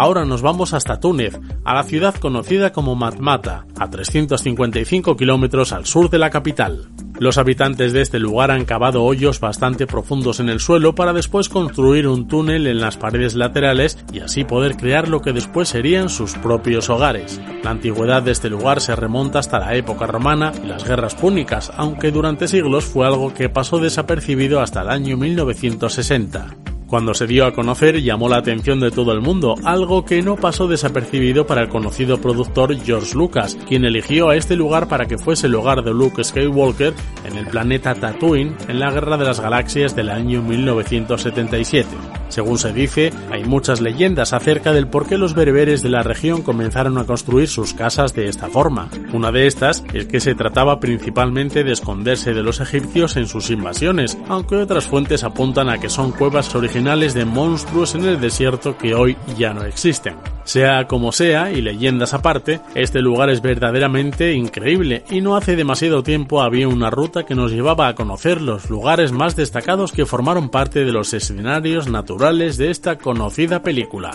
Ahora 0.09 0.25
nos 0.25 0.41
vamos 0.41 0.73
hasta 0.73 1.01
Túnez, 1.01 1.39
a 1.67 1.75
la 1.75 1.83
ciudad 1.83 2.15
conocida 2.15 2.73
como 2.73 2.95
Matmata, 2.95 3.67
a 3.79 3.91
355 3.91 5.19
kilómetros 5.19 5.73
al 5.73 5.85
sur 5.85 6.09
de 6.09 6.19
la 6.19 6.31
capital. 6.31 6.89
Los 7.19 7.37
habitantes 7.37 7.93
de 7.93 8.01
este 8.01 8.19
lugar 8.19 8.51
han 8.51 8.65
cavado 8.65 9.05
hoyos 9.05 9.39
bastante 9.39 9.87
profundos 9.87 10.41
en 10.41 10.49
el 10.49 10.61
suelo 10.61 10.95
para 10.95 11.13
después 11.13 11.51
construir 11.51 12.09
un 12.09 12.27
túnel 12.27 12.67
en 12.67 12.81
las 12.81 12.97
paredes 12.97 13.35
laterales 13.35 13.99
y 14.11 14.21
así 14.21 14.45
poder 14.45 14.79
crear 14.79 15.09
lo 15.09 15.21
que 15.21 15.35
después 15.35 15.69
serían 15.69 16.09
sus 16.09 16.33
propios 16.39 16.89
hogares. 16.89 17.39
La 17.63 17.69
antigüedad 17.69 18.23
de 18.23 18.31
este 18.31 18.49
lugar 18.49 18.81
se 18.81 18.97
remonta 18.97 19.41
hasta 19.41 19.59
la 19.59 19.75
época 19.75 20.07
romana 20.07 20.53
y 20.65 20.69
las 20.69 20.89
guerras 20.89 21.17
púnicas, 21.17 21.71
aunque 21.77 22.13
durante 22.13 22.49
siglos 22.49 22.87
fue 22.87 23.07
algo 23.07 23.35
que 23.35 23.51
pasó 23.51 23.79
desapercibido 23.79 24.63
hasta 24.63 24.81
el 24.81 24.89
año 24.89 25.19
1960. 25.19 26.78
Cuando 26.89 27.13
se 27.13 27.27
dio 27.27 27.45
a 27.45 27.53
conocer 27.53 28.01
llamó 28.03 28.31
la 28.31 28.39
atención 28.39 28.81
de 28.81 28.91
todo 28.91 29.13
el 29.13 29.21
mundo, 29.21 29.57
algo 29.63 30.07
que 30.07 30.23
no 30.23 30.37
pasó 30.37 30.67
desapercibido 30.67 31.47
para 31.47 31.61
el 31.61 31.69
conocido 31.69 32.19
productor 32.19 32.75
George 32.83 33.15
Lucas, 33.15 33.59
quien 33.69 33.85
eligió 33.85 34.31
a 34.31 34.37
este 34.37 34.57
lugar 34.57 34.89
para 34.89 35.05
que 35.05 35.19
fuese 35.19 35.49
el 35.49 35.55
hogar 35.55 35.85
de 35.85 35.93
Luke 35.93 36.25
Skywalker 36.25 36.95
en 37.27 37.37
el 37.37 37.47
planeta 37.47 37.95
Tatooine 37.95 38.57
en 38.69 38.81
la 38.81 38.91
Guerra 38.91 39.19
de 39.19 39.27
las 39.27 39.39
Galaxias 39.39 39.95
del 39.95 40.09
año 40.09 40.41
1977. 40.41 41.89
Según 42.31 42.59
se 42.59 42.73
dice, 42.73 43.11
hay 43.31 43.45
muchas 43.45 43.81
leyendas 43.83 44.33
acerca 44.33 44.73
del 44.73 44.87
por 44.87 45.07
qué 45.07 45.19
los 45.19 45.35
bereberes 45.35 45.83
de 45.83 45.89
la 45.91 46.03
región 46.03 46.43
comenzaron 46.43 46.97
a 46.97 47.05
construir 47.05 47.49
sus 47.49 47.75
casas 47.75 48.15
de 48.15 48.29
esta 48.29 48.49
forma. 48.49 48.89
Una 49.13 49.31
de 49.31 49.47
estas 49.47 49.85
es 49.93 50.07
que 50.07 50.21
se 50.21 50.35
trataba 50.35 50.81
principalmente 50.81 51.65
de 51.65 51.73
esconderse 51.73 52.33
de 52.33 52.43
los 52.43 52.61
egipcios 52.61 53.17
en 53.17 53.27
sus 53.27 53.51
invasiones, 53.51 54.17
aunque 54.29 54.57
otras 54.57 54.87
fuentes 54.87 55.25
apuntan 55.25 55.69
a 55.69 55.79
que 55.79 55.89
son 55.89 56.13
cuevas 56.13 56.55
originales 56.55 56.78
de 56.79 57.25
monstruos 57.25 57.97
en 57.97 58.05
el 58.05 58.21
desierto 58.21 58.79
que 58.79 58.95
hoy 58.95 59.17
ya 59.37 59.53
no 59.53 59.65
existen. 59.65 60.15
Sea 60.45 60.87
como 60.87 61.11
sea, 61.11 61.51
y 61.51 61.61
leyendas 61.61 62.15
aparte, 62.15 62.61
este 62.77 63.01
lugar 63.01 63.31
es 63.31 63.43
verdaderamente 63.43 64.33
increíble 64.33 65.03
y 65.11 65.21
no 65.21 65.37
hace 65.37 65.57
demasiado 65.57 66.05
tiempo 66.05 66.41
había 66.41 66.69
una 66.69 66.89
ruta 66.89 67.27
que 67.27 67.35
nos 67.35 67.51
llevaba 67.51 67.89
a 67.89 67.97
conocer 67.97 68.41
los 68.41 68.71
lugares 68.71 69.11
más 69.11 69.35
destacados 69.35 69.91
que 69.91 70.07
formaron 70.07 70.51
parte 70.51 70.85
de 70.85 70.93
los 70.93 71.13
escenarios 71.15 71.89
naturales 71.89 72.57
de 72.57 72.71
esta 72.71 72.97
conocida 72.97 73.61
película. 73.61 74.13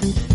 Bye. 0.00 0.29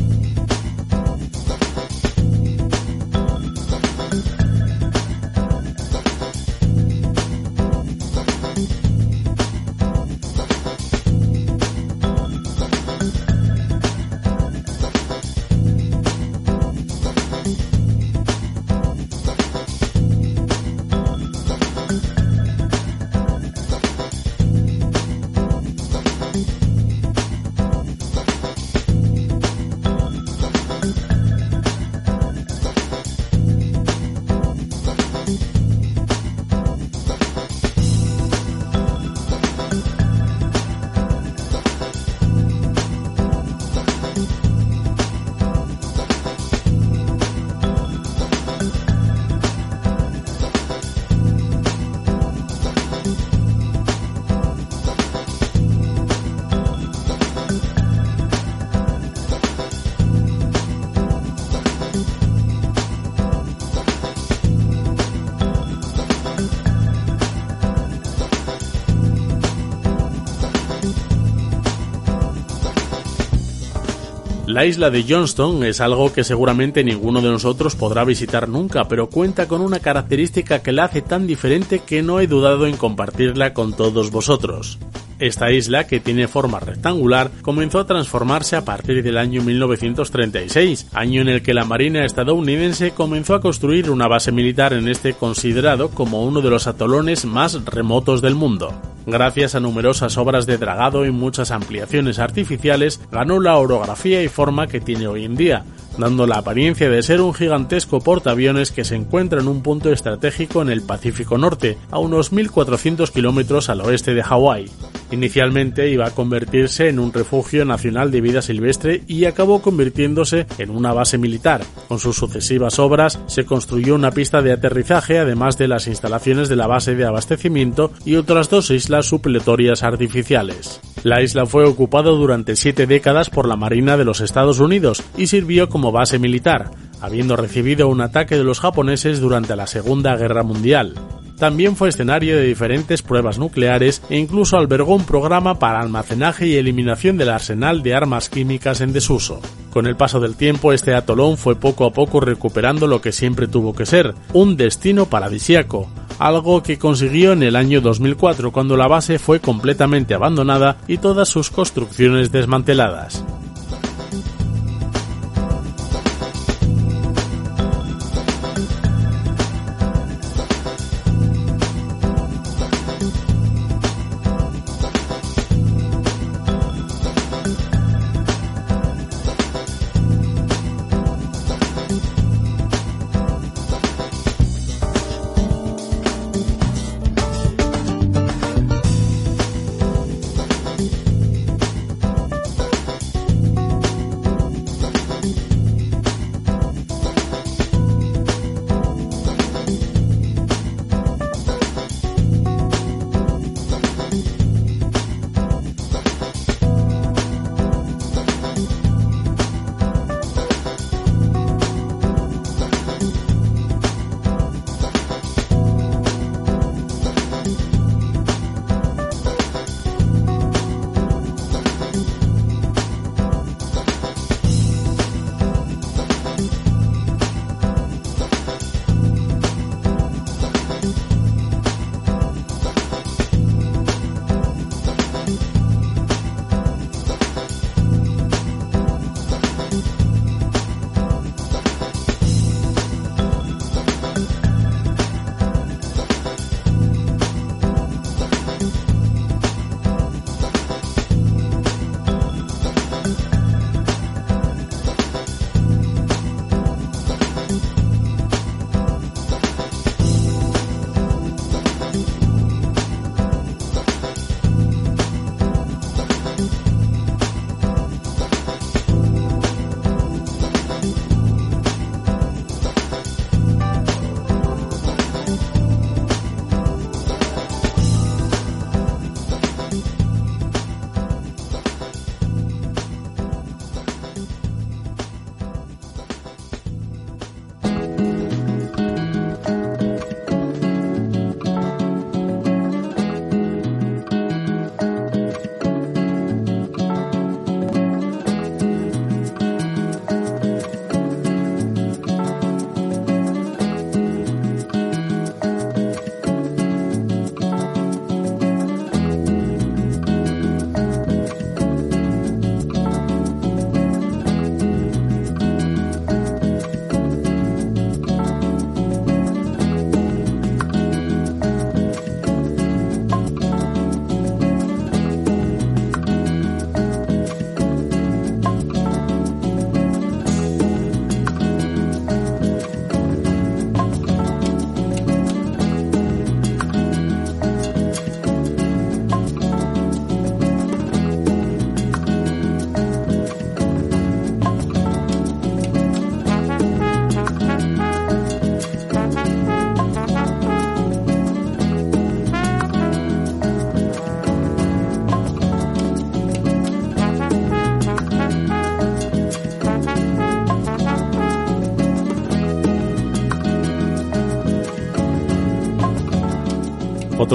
La 74.56 74.66
isla 74.66 74.90
de 74.90 75.04
Johnston 75.04 75.66
es 75.66 75.82
algo 75.82 76.14
que 76.14 76.24
seguramente 76.24 76.82
ninguno 76.82 77.20
de 77.20 77.28
nosotros 77.28 77.76
podrá 77.76 78.06
visitar 78.06 78.48
nunca, 78.48 78.88
pero 78.88 79.10
cuenta 79.10 79.50
con 79.50 79.60
una 79.60 79.82
característica 79.82 80.64
que 80.64 80.72
la 80.72 80.86
hace 80.86 81.02
tan 81.02 81.28
diferente 81.28 81.80
que 81.80 82.02
no 82.02 82.22
he 82.22 82.28
dudado 82.28 82.66
en 82.66 82.78
compartirla 82.78 83.54
con 83.54 83.76
todos 83.76 84.12
vosotros. 84.12 84.80
Esta 85.20 85.52
isla, 85.52 85.88
que 85.88 86.00
tiene 86.00 86.30
forma 86.30 86.62
rectangular, 86.62 87.32
comenzó 87.42 87.80
a 87.80 87.86
transformarse 87.86 88.56
a 88.56 88.64
partir 88.64 89.04
del 89.04 89.18
año 89.18 89.42
1936, 89.42 90.88
año 90.94 91.22
en 91.22 91.28
el 91.28 91.42
que 91.42 91.54
la 91.54 91.66
Marina 91.66 92.06
estadounidense 92.06 92.92
comenzó 92.92 93.36
a 93.36 93.42
construir 93.42 93.92
una 93.92 94.08
base 94.08 94.32
militar 94.32 94.72
en 94.72 94.88
este 94.88 95.16
considerado 95.16 95.90
como 95.90 96.24
uno 96.24 96.40
de 96.40 96.52
los 96.52 96.66
atolones 96.68 97.26
más 97.26 97.66
remotos 97.66 98.22
del 98.22 98.36
mundo. 98.36 98.74
Gracias 99.08 99.54
a 99.54 99.60
numerosas 99.60 100.18
obras 100.18 100.46
de 100.46 100.58
dragado 100.58 101.06
y 101.06 101.12
muchas 101.12 101.52
ampliaciones 101.52 102.18
artificiales, 102.18 103.00
ganó 103.12 103.40
la 103.40 103.58
orografía 103.58 104.24
y 104.24 104.28
forma 104.28 104.68
que 104.68 104.82
tiene 104.82 105.08
hoy 105.08 105.26
en 105.26 105.36
día, 105.36 105.64
dando 105.98 106.28
la 106.28 106.38
apariencia 106.38 106.90
de 106.90 107.04
ser 107.04 107.22
un 107.22 107.34
gigantesco 107.34 108.00
portaaviones 108.00 108.72
que 108.72 108.84
se 108.84 108.96
encuentra 108.96 109.40
en 109.40 109.48
un 109.48 109.62
punto 109.62 109.92
estratégico 109.92 110.62
en 110.62 110.70
el 110.70 110.82
Pacífico 110.82 111.38
Norte, 111.38 111.78
a 111.92 112.00
unos 112.00 112.32
1.400 112.32 113.12
kilómetros 113.12 113.70
al 113.70 113.82
oeste 113.82 114.14
de 114.14 114.24
Hawái. 114.24 114.70
Inicialmente 115.12 115.90
iba 115.90 116.08
a 116.08 116.12
convertirse 116.12 116.90
en 116.90 117.00
un 117.00 117.14
refugio 117.14 117.64
nacional 117.64 118.12
de 118.12 118.22
vida 118.22 118.42
silvestre 118.42 119.04
y 119.08 119.26
acabó 119.26 119.62
convirtiéndose 119.62 120.48
en 120.58 120.72
una 120.72 120.94
base 120.94 121.18
militar. 121.18 121.62
Con 121.88 122.00
sus 122.00 122.16
sucesivas 122.16 122.80
obras 122.80 123.20
se 123.28 123.46
construyó 123.46 123.96
una 123.96 124.12
pista 124.12 124.42
de 124.42 124.52
aterrizaje 124.52 125.20
además 125.20 125.58
de 125.58 125.68
las 125.68 125.88
instalaciones 125.88 126.50
de 126.50 126.56
la 126.56 126.68
base 126.68 126.96
de 126.96 127.06
abastecimiento 127.06 127.92
y 128.04 128.16
otras 128.16 128.50
dos 128.50 128.72
islas 128.72 129.06
supletorias 129.06 129.84
artificiales. 129.84 130.82
La 131.06 131.22
isla 131.22 131.46
fue 131.46 131.66
ocupada 131.66 132.10
durante 132.10 132.56
siete 132.56 132.88
décadas 132.88 133.30
por 133.30 133.48
la 133.48 133.56
Marina 133.56 133.96
de 133.96 134.06
los 134.06 134.22
Estados 134.22 134.60
Unidos 134.60 135.04
y 135.16 135.28
sirvió 135.28 135.70
como 135.70 135.92
base 135.92 136.18
militar, 136.18 136.72
habiendo 137.00 137.36
recibido 137.36 137.88
un 137.90 138.02
ataque 138.02 138.36
de 138.38 138.44
los 138.44 138.60
japoneses 138.60 139.20
durante 139.20 139.56
la 139.56 139.68
Segunda 139.68 140.16
Guerra 140.16 140.42
Mundial. 140.42 140.96
También 141.38 141.76
fue 141.76 141.90
escenario 141.90 142.36
de 142.36 142.48
diferentes 142.48 143.04
pruebas 143.04 143.38
nucleares 143.38 144.02
e 144.10 144.18
incluso 144.18 144.58
albergó 144.58 144.96
un 144.96 145.06
programa 145.06 145.60
para 145.60 145.80
almacenaje 145.80 146.48
y 146.48 146.56
eliminación 146.56 147.18
del 147.18 147.30
arsenal 147.30 147.84
de 147.84 147.94
armas 147.94 148.28
químicas 148.28 148.82
en 148.82 148.92
desuso. 148.92 149.42
Con 149.72 149.86
el 149.86 149.96
paso 149.96 150.20
del 150.20 150.36
tiempo, 150.36 150.74
este 150.74 150.96
atolón 150.96 151.38
fue 151.38 151.56
poco 151.56 151.86
a 151.86 151.94
poco 151.94 152.20
recuperando 152.20 152.88
lo 152.88 153.02
que 153.02 153.12
siempre 153.12 153.48
tuvo 153.48 153.76
que 153.76 153.86
ser, 153.86 154.16
un 154.34 154.58
destino 154.58 155.06
paradisiaco, 155.06 155.88
algo 156.20 156.64
que 156.64 156.78
consiguió 156.78 157.34
en 157.34 157.44
el 157.44 157.56
año 157.56 157.82
2004 157.82 158.52
cuando 158.52 158.78
la 158.78 158.88
base 158.88 159.20
fue 159.20 159.40
completamente 159.40 160.14
abandonada 160.14 160.78
y 160.88 160.98
todas 160.98 161.30
sus 161.30 161.50
construcciones 161.50 162.32
desmanteladas. 162.32 163.24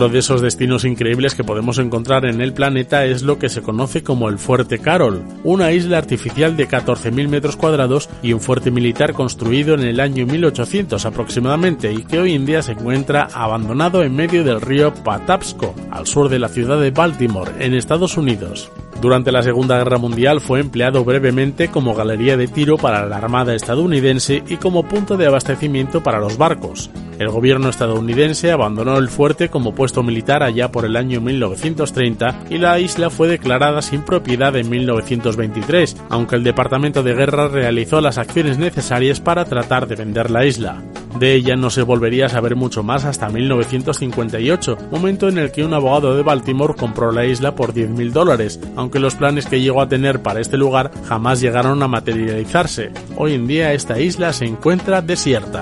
Otro 0.01 0.15
de 0.15 0.21
esos 0.21 0.41
destinos 0.41 0.87
increíbles 0.87 1.35
que 1.35 1.45
podemos 1.45 1.77
encontrar 1.77 2.25
en 2.25 2.41
el 2.41 2.55
planeta 2.55 3.05
es 3.05 3.21
lo 3.21 3.39
que 3.39 3.51
se 3.51 3.61
conoce 3.61 4.03
como 4.03 4.31
el 4.31 4.39
Fuerte 4.39 4.79
Carol, 4.79 5.23
una 5.45 5.73
isla 5.73 5.99
artificial 5.99 6.57
de 6.57 6.67
14.000 6.67 7.29
metros 7.29 7.57
cuadrados 7.57 8.09
y 8.23 8.33
un 8.33 8.41
fuerte 8.41 8.71
militar 8.71 9.13
construido 9.13 9.75
en 9.75 9.81
el 9.81 10.01
año 10.01 10.25
1800 10.25 11.05
aproximadamente 11.05 11.93
y 11.93 12.05
que 12.05 12.19
hoy 12.19 12.33
en 12.33 12.47
día 12.47 12.63
se 12.63 12.73
encuentra 12.73 13.29
abandonado 13.31 14.03
en 14.03 14.17
medio 14.17 14.43
del 14.43 14.63
río 14.63 14.95
Patapsco, 14.95 15.75
al 15.91 16.07
sur 16.07 16.31
de 16.31 16.39
la 16.39 16.49
ciudad 16.49 16.81
de 16.81 16.93
Baltimore, 16.93 17.53
en 17.59 17.75
Estados 17.75 18.17
Unidos. 18.17 18.73
Durante 19.01 19.33
la 19.33 19.43
Segunda 19.43 19.79
Guerra 19.79 19.97
Mundial 19.97 20.43
fue 20.43 20.61
empleado 20.61 21.05
brevemente 21.05 21.69
como 21.69 21.95
galería 21.95 22.37
de 22.37 22.49
tiro 22.49 22.77
para 22.77 23.07
la 23.07 23.17
Armada 23.17 23.55
estadounidense 23.55 24.43
y 24.47 24.57
como 24.57 24.83
punto 24.83 25.17
de 25.17 25.27
abastecimiento 25.27 26.03
para 26.03 26.21
los 26.21 26.37
barcos. 26.37 26.91
El 27.19 27.31
gobierno 27.31 27.71
estadounidense 27.71 28.53
abandonó 28.53 28.99
el 28.99 29.09
fuerte 29.09 29.49
como 29.49 29.75
puesto 29.75 30.03
militar 30.03 30.43
allá 30.43 30.71
por 30.71 30.85
el 30.85 30.97
año 30.97 31.23
1930 31.23 32.45
y 32.51 32.59
la 32.59 32.79
isla 32.79 33.09
fue 33.09 33.29
declarada 33.29 33.81
sin 33.81 34.03
propiedad 34.03 34.55
en 34.57 34.69
1923, 34.69 35.97
aunque 36.11 36.37
el 36.37 36.45
Departamento 36.45 37.03
de 37.03 37.15
Guerra 37.15 37.49
realizó 37.49 38.03
las 38.03 38.19
acciones 38.19 38.59
necesarias 38.59 39.19
para 39.19 39.47
tratar 39.47 39.87
de 39.87 39.97
vender 39.97 40.31
la 40.31 40.45
isla. 40.45 40.83
De 41.19 41.35
ella 41.35 41.57
no 41.57 41.71
se 41.71 41.83
volvería 41.83 42.27
a 42.27 42.31
saber 42.31 42.57
mucho 42.57 42.83
más 42.83 43.05
hasta 43.05 43.29
1958, 43.29 44.79
momento 44.91 45.29
en 45.29 45.39
el 45.39 45.53
que 45.53 45.65
un 45.65 45.75
abogado 45.75 46.17
de 46.17 46.23
Baltimore 46.23 46.75
compró 46.75 47.13
la 47.13 47.27
isla 47.27 47.55
por 47.55 47.75
10.000 47.75 48.13
dólares, 48.13 48.61
aunque 48.77 49.01
los 49.01 49.15
planes 49.15 49.47
que 49.47 49.61
llegó 49.61 49.83
a 49.83 49.89
tener 49.89 50.23
para 50.23 50.41
este 50.41 50.57
lugar 50.57 50.91
jamás 51.07 51.41
llegaron 51.41 51.83
a 51.83 51.89
materializarse. 51.89 52.91
Hoy 53.17 53.35
en 53.35 53.47
día 53.47 53.73
esta 53.73 53.99
isla 53.99 54.33
se 54.33 54.47
encuentra 54.47 55.03
desierta. 55.03 55.61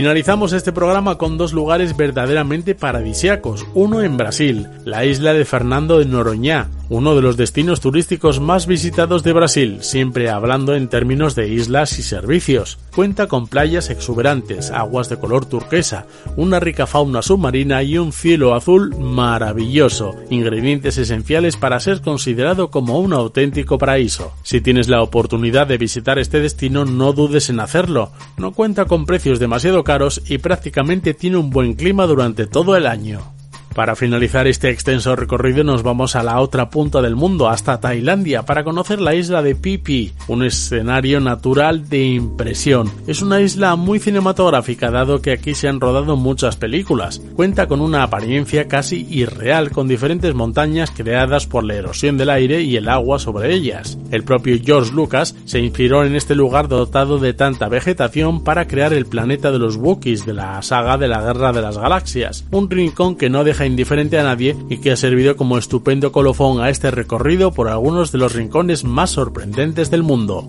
Finalizamos 0.00 0.54
este 0.54 0.72
programa 0.72 1.18
con 1.18 1.36
dos 1.36 1.52
lugares 1.52 1.94
verdaderamente 1.94 2.74
paradisiacos, 2.74 3.66
uno 3.74 4.00
en 4.00 4.16
Brasil, 4.16 4.66
la 4.86 5.04
isla 5.04 5.34
de 5.34 5.44
Fernando 5.44 5.98
de 5.98 6.06
Noronha, 6.06 6.68
uno 6.90 7.14
de 7.14 7.22
los 7.22 7.36
destinos 7.36 7.80
turísticos 7.80 8.40
más 8.40 8.66
visitados 8.66 9.22
de 9.22 9.32
Brasil, 9.32 9.78
siempre 9.80 10.28
hablando 10.28 10.74
en 10.74 10.88
términos 10.88 11.36
de 11.36 11.48
islas 11.48 11.98
y 12.00 12.02
servicios. 12.02 12.78
Cuenta 12.94 13.28
con 13.28 13.46
playas 13.46 13.90
exuberantes, 13.90 14.72
aguas 14.72 15.08
de 15.08 15.16
color 15.16 15.46
turquesa, 15.46 16.06
una 16.36 16.58
rica 16.58 16.86
fauna 16.86 17.22
submarina 17.22 17.82
y 17.84 17.96
un 17.96 18.12
cielo 18.12 18.54
azul 18.54 18.94
maravilloso, 18.98 20.16
ingredientes 20.30 20.98
esenciales 20.98 21.56
para 21.56 21.78
ser 21.78 22.02
considerado 22.02 22.70
como 22.72 22.98
un 22.98 23.12
auténtico 23.12 23.78
paraíso. 23.78 24.32
Si 24.42 24.60
tienes 24.60 24.88
la 24.88 25.00
oportunidad 25.00 25.68
de 25.68 25.78
visitar 25.78 26.18
este 26.18 26.40
destino, 26.40 26.84
no 26.84 27.12
dudes 27.12 27.50
en 27.50 27.60
hacerlo. 27.60 28.10
No 28.36 28.50
cuenta 28.50 28.86
con 28.86 29.06
precios 29.06 29.38
demasiado 29.38 29.84
caros 29.84 30.20
y 30.28 30.38
prácticamente 30.38 31.14
tiene 31.14 31.36
un 31.36 31.50
buen 31.50 31.74
clima 31.74 32.06
durante 32.06 32.48
todo 32.48 32.74
el 32.74 32.86
año. 32.86 33.39
Para 33.74 33.94
finalizar 33.94 34.46
este 34.48 34.70
extenso 34.70 35.14
recorrido 35.14 35.62
nos 35.62 35.82
vamos 35.82 36.16
a 36.16 36.24
la 36.24 36.40
otra 36.40 36.70
punta 36.70 37.00
del 37.00 37.14
mundo, 37.14 37.48
hasta 37.48 37.80
Tailandia, 37.80 38.42
para 38.42 38.64
conocer 38.64 39.00
la 39.00 39.14
isla 39.14 39.42
de 39.42 39.54
Phi, 39.54 40.12
un 40.26 40.42
escenario 40.42 41.20
natural 41.20 41.88
de 41.88 42.04
impresión. 42.04 42.90
Es 43.06 43.22
una 43.22 43.40
isla 43.40 43.76
muy 43.76 44.00
cinematográfica 44.00 44.90
dado 44.90 45.22
que 45.22 45.32
aquí 45.32 45.54
se 45.54 45.68
han 45.68 45.80
rodado 45.80 46.16
muchas 46.16 46.56
películas. 46.56 47.22
Cuenta 47.36 47.68
con 47.68 47.80
una 47.80 48.02
apariencia 48.02 48.66
casi 48.66 49.06
irreal 49.08 49.70
con 49.70 49.86
diferentes 49.86 50.34
montañas 50.34 50.90
creadas 50.90 51.46
por 51.46 51.64
la 51.64 51.74
erosión 51.74 52.18
del 52.18 52.30
aire 52.30 52.62
y 52.62 52.76
el 52.76 52.88
agua 52.88 53.18
sobre 53.20 53.54
ellas. 53.54 53.98
El 54.10 54.24
propio 54.24 54.56
George 54.62 54.92
Lucas 54.92 55.36
se 55.44 55.60
inspiró 55.60 56.04
en 56.04 56.16
este 56.16 56.34
lugar 56.34 56.66
dotado 56.66 57.18
de 57.18 57.34
tanta 57.34 57.68
vegetación 57.68 58.42
para 58.42 58.66
crear 58.66 58.92
el 58.92 59.06
planeta 59.06 59.52
de 59.52 59.60
los 59.60 59.76
Wookiees 59.76 60.26
de 60.26 60.34
la 60.34 60.60
saga 60.62 60.98
de 60.98 61.06
la 61.06 61.22
Guerra 61.22 61.52
de 61.52 61.62
las 61.62 61.78
Galaxias, 61.78 62.44
un 62.50 62.68
rincón 62.68 63.16
que 63.16 63.30
no 63.30 63.44
indiferente 63.66 64.18
a 64.18 64.22
nadie 64.22 64.56
y 64.68 64.78
que 64.78 64.92
ha 64.92 64.96
servido 64.96 65.36
como 65.36 65.58
estupendo 65.58 66.12
colofón 66.12 66.60
a 66.60 66.70
este 66.70 66.90
recorrido 66.90 67.52
por 67.52 67.68
algunos 67.68 68.12
de 68.12 68.18
los 68.18 68.34
rincones 68.34 68.84
más 68.84 69.10
sorprendentes 69.10 69.90
del 69.90 70.02
mundo. 70.02 70.48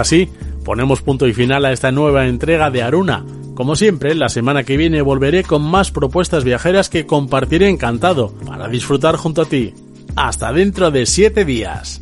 Ahora 0.00 0.08
sí, 0.08 0.30
ponemos 0.64 1.02
punto 1.02 1.26
y 1.26 1.34
final 1.34 1.62
a 1.66 1.72
esta 1.72 1.92
nueva 1.92 2.26
entrega 2.26 2.70
de 2.70 2.82
Aruna. 2.82 3.22
Como 3.54 3.76
siempre, 3.76 4.14
la 4.14 4.30
semana 4.30 4.62
que 4.62 4.78
viene 4.78 5.02
volveré 5.02 5.42
con 5.42 5.60
más 5.60 5.90
propuestas 5.90 6.42
viajeras 6.42 6.88
que 6.88 7.04
compartiré 7.04 7.68
encantado 7.68 8.32
para 8.46 8.66
disfrutar 8.68 9.16
junto 9.16 9.42
a 9.42 9.44
ti. 9.44 9.74
Hasta 10.16 10.54
dentro 10.54 10.90
de 10.90 11.04
7 11.04 11.44
días. 11.44 12.00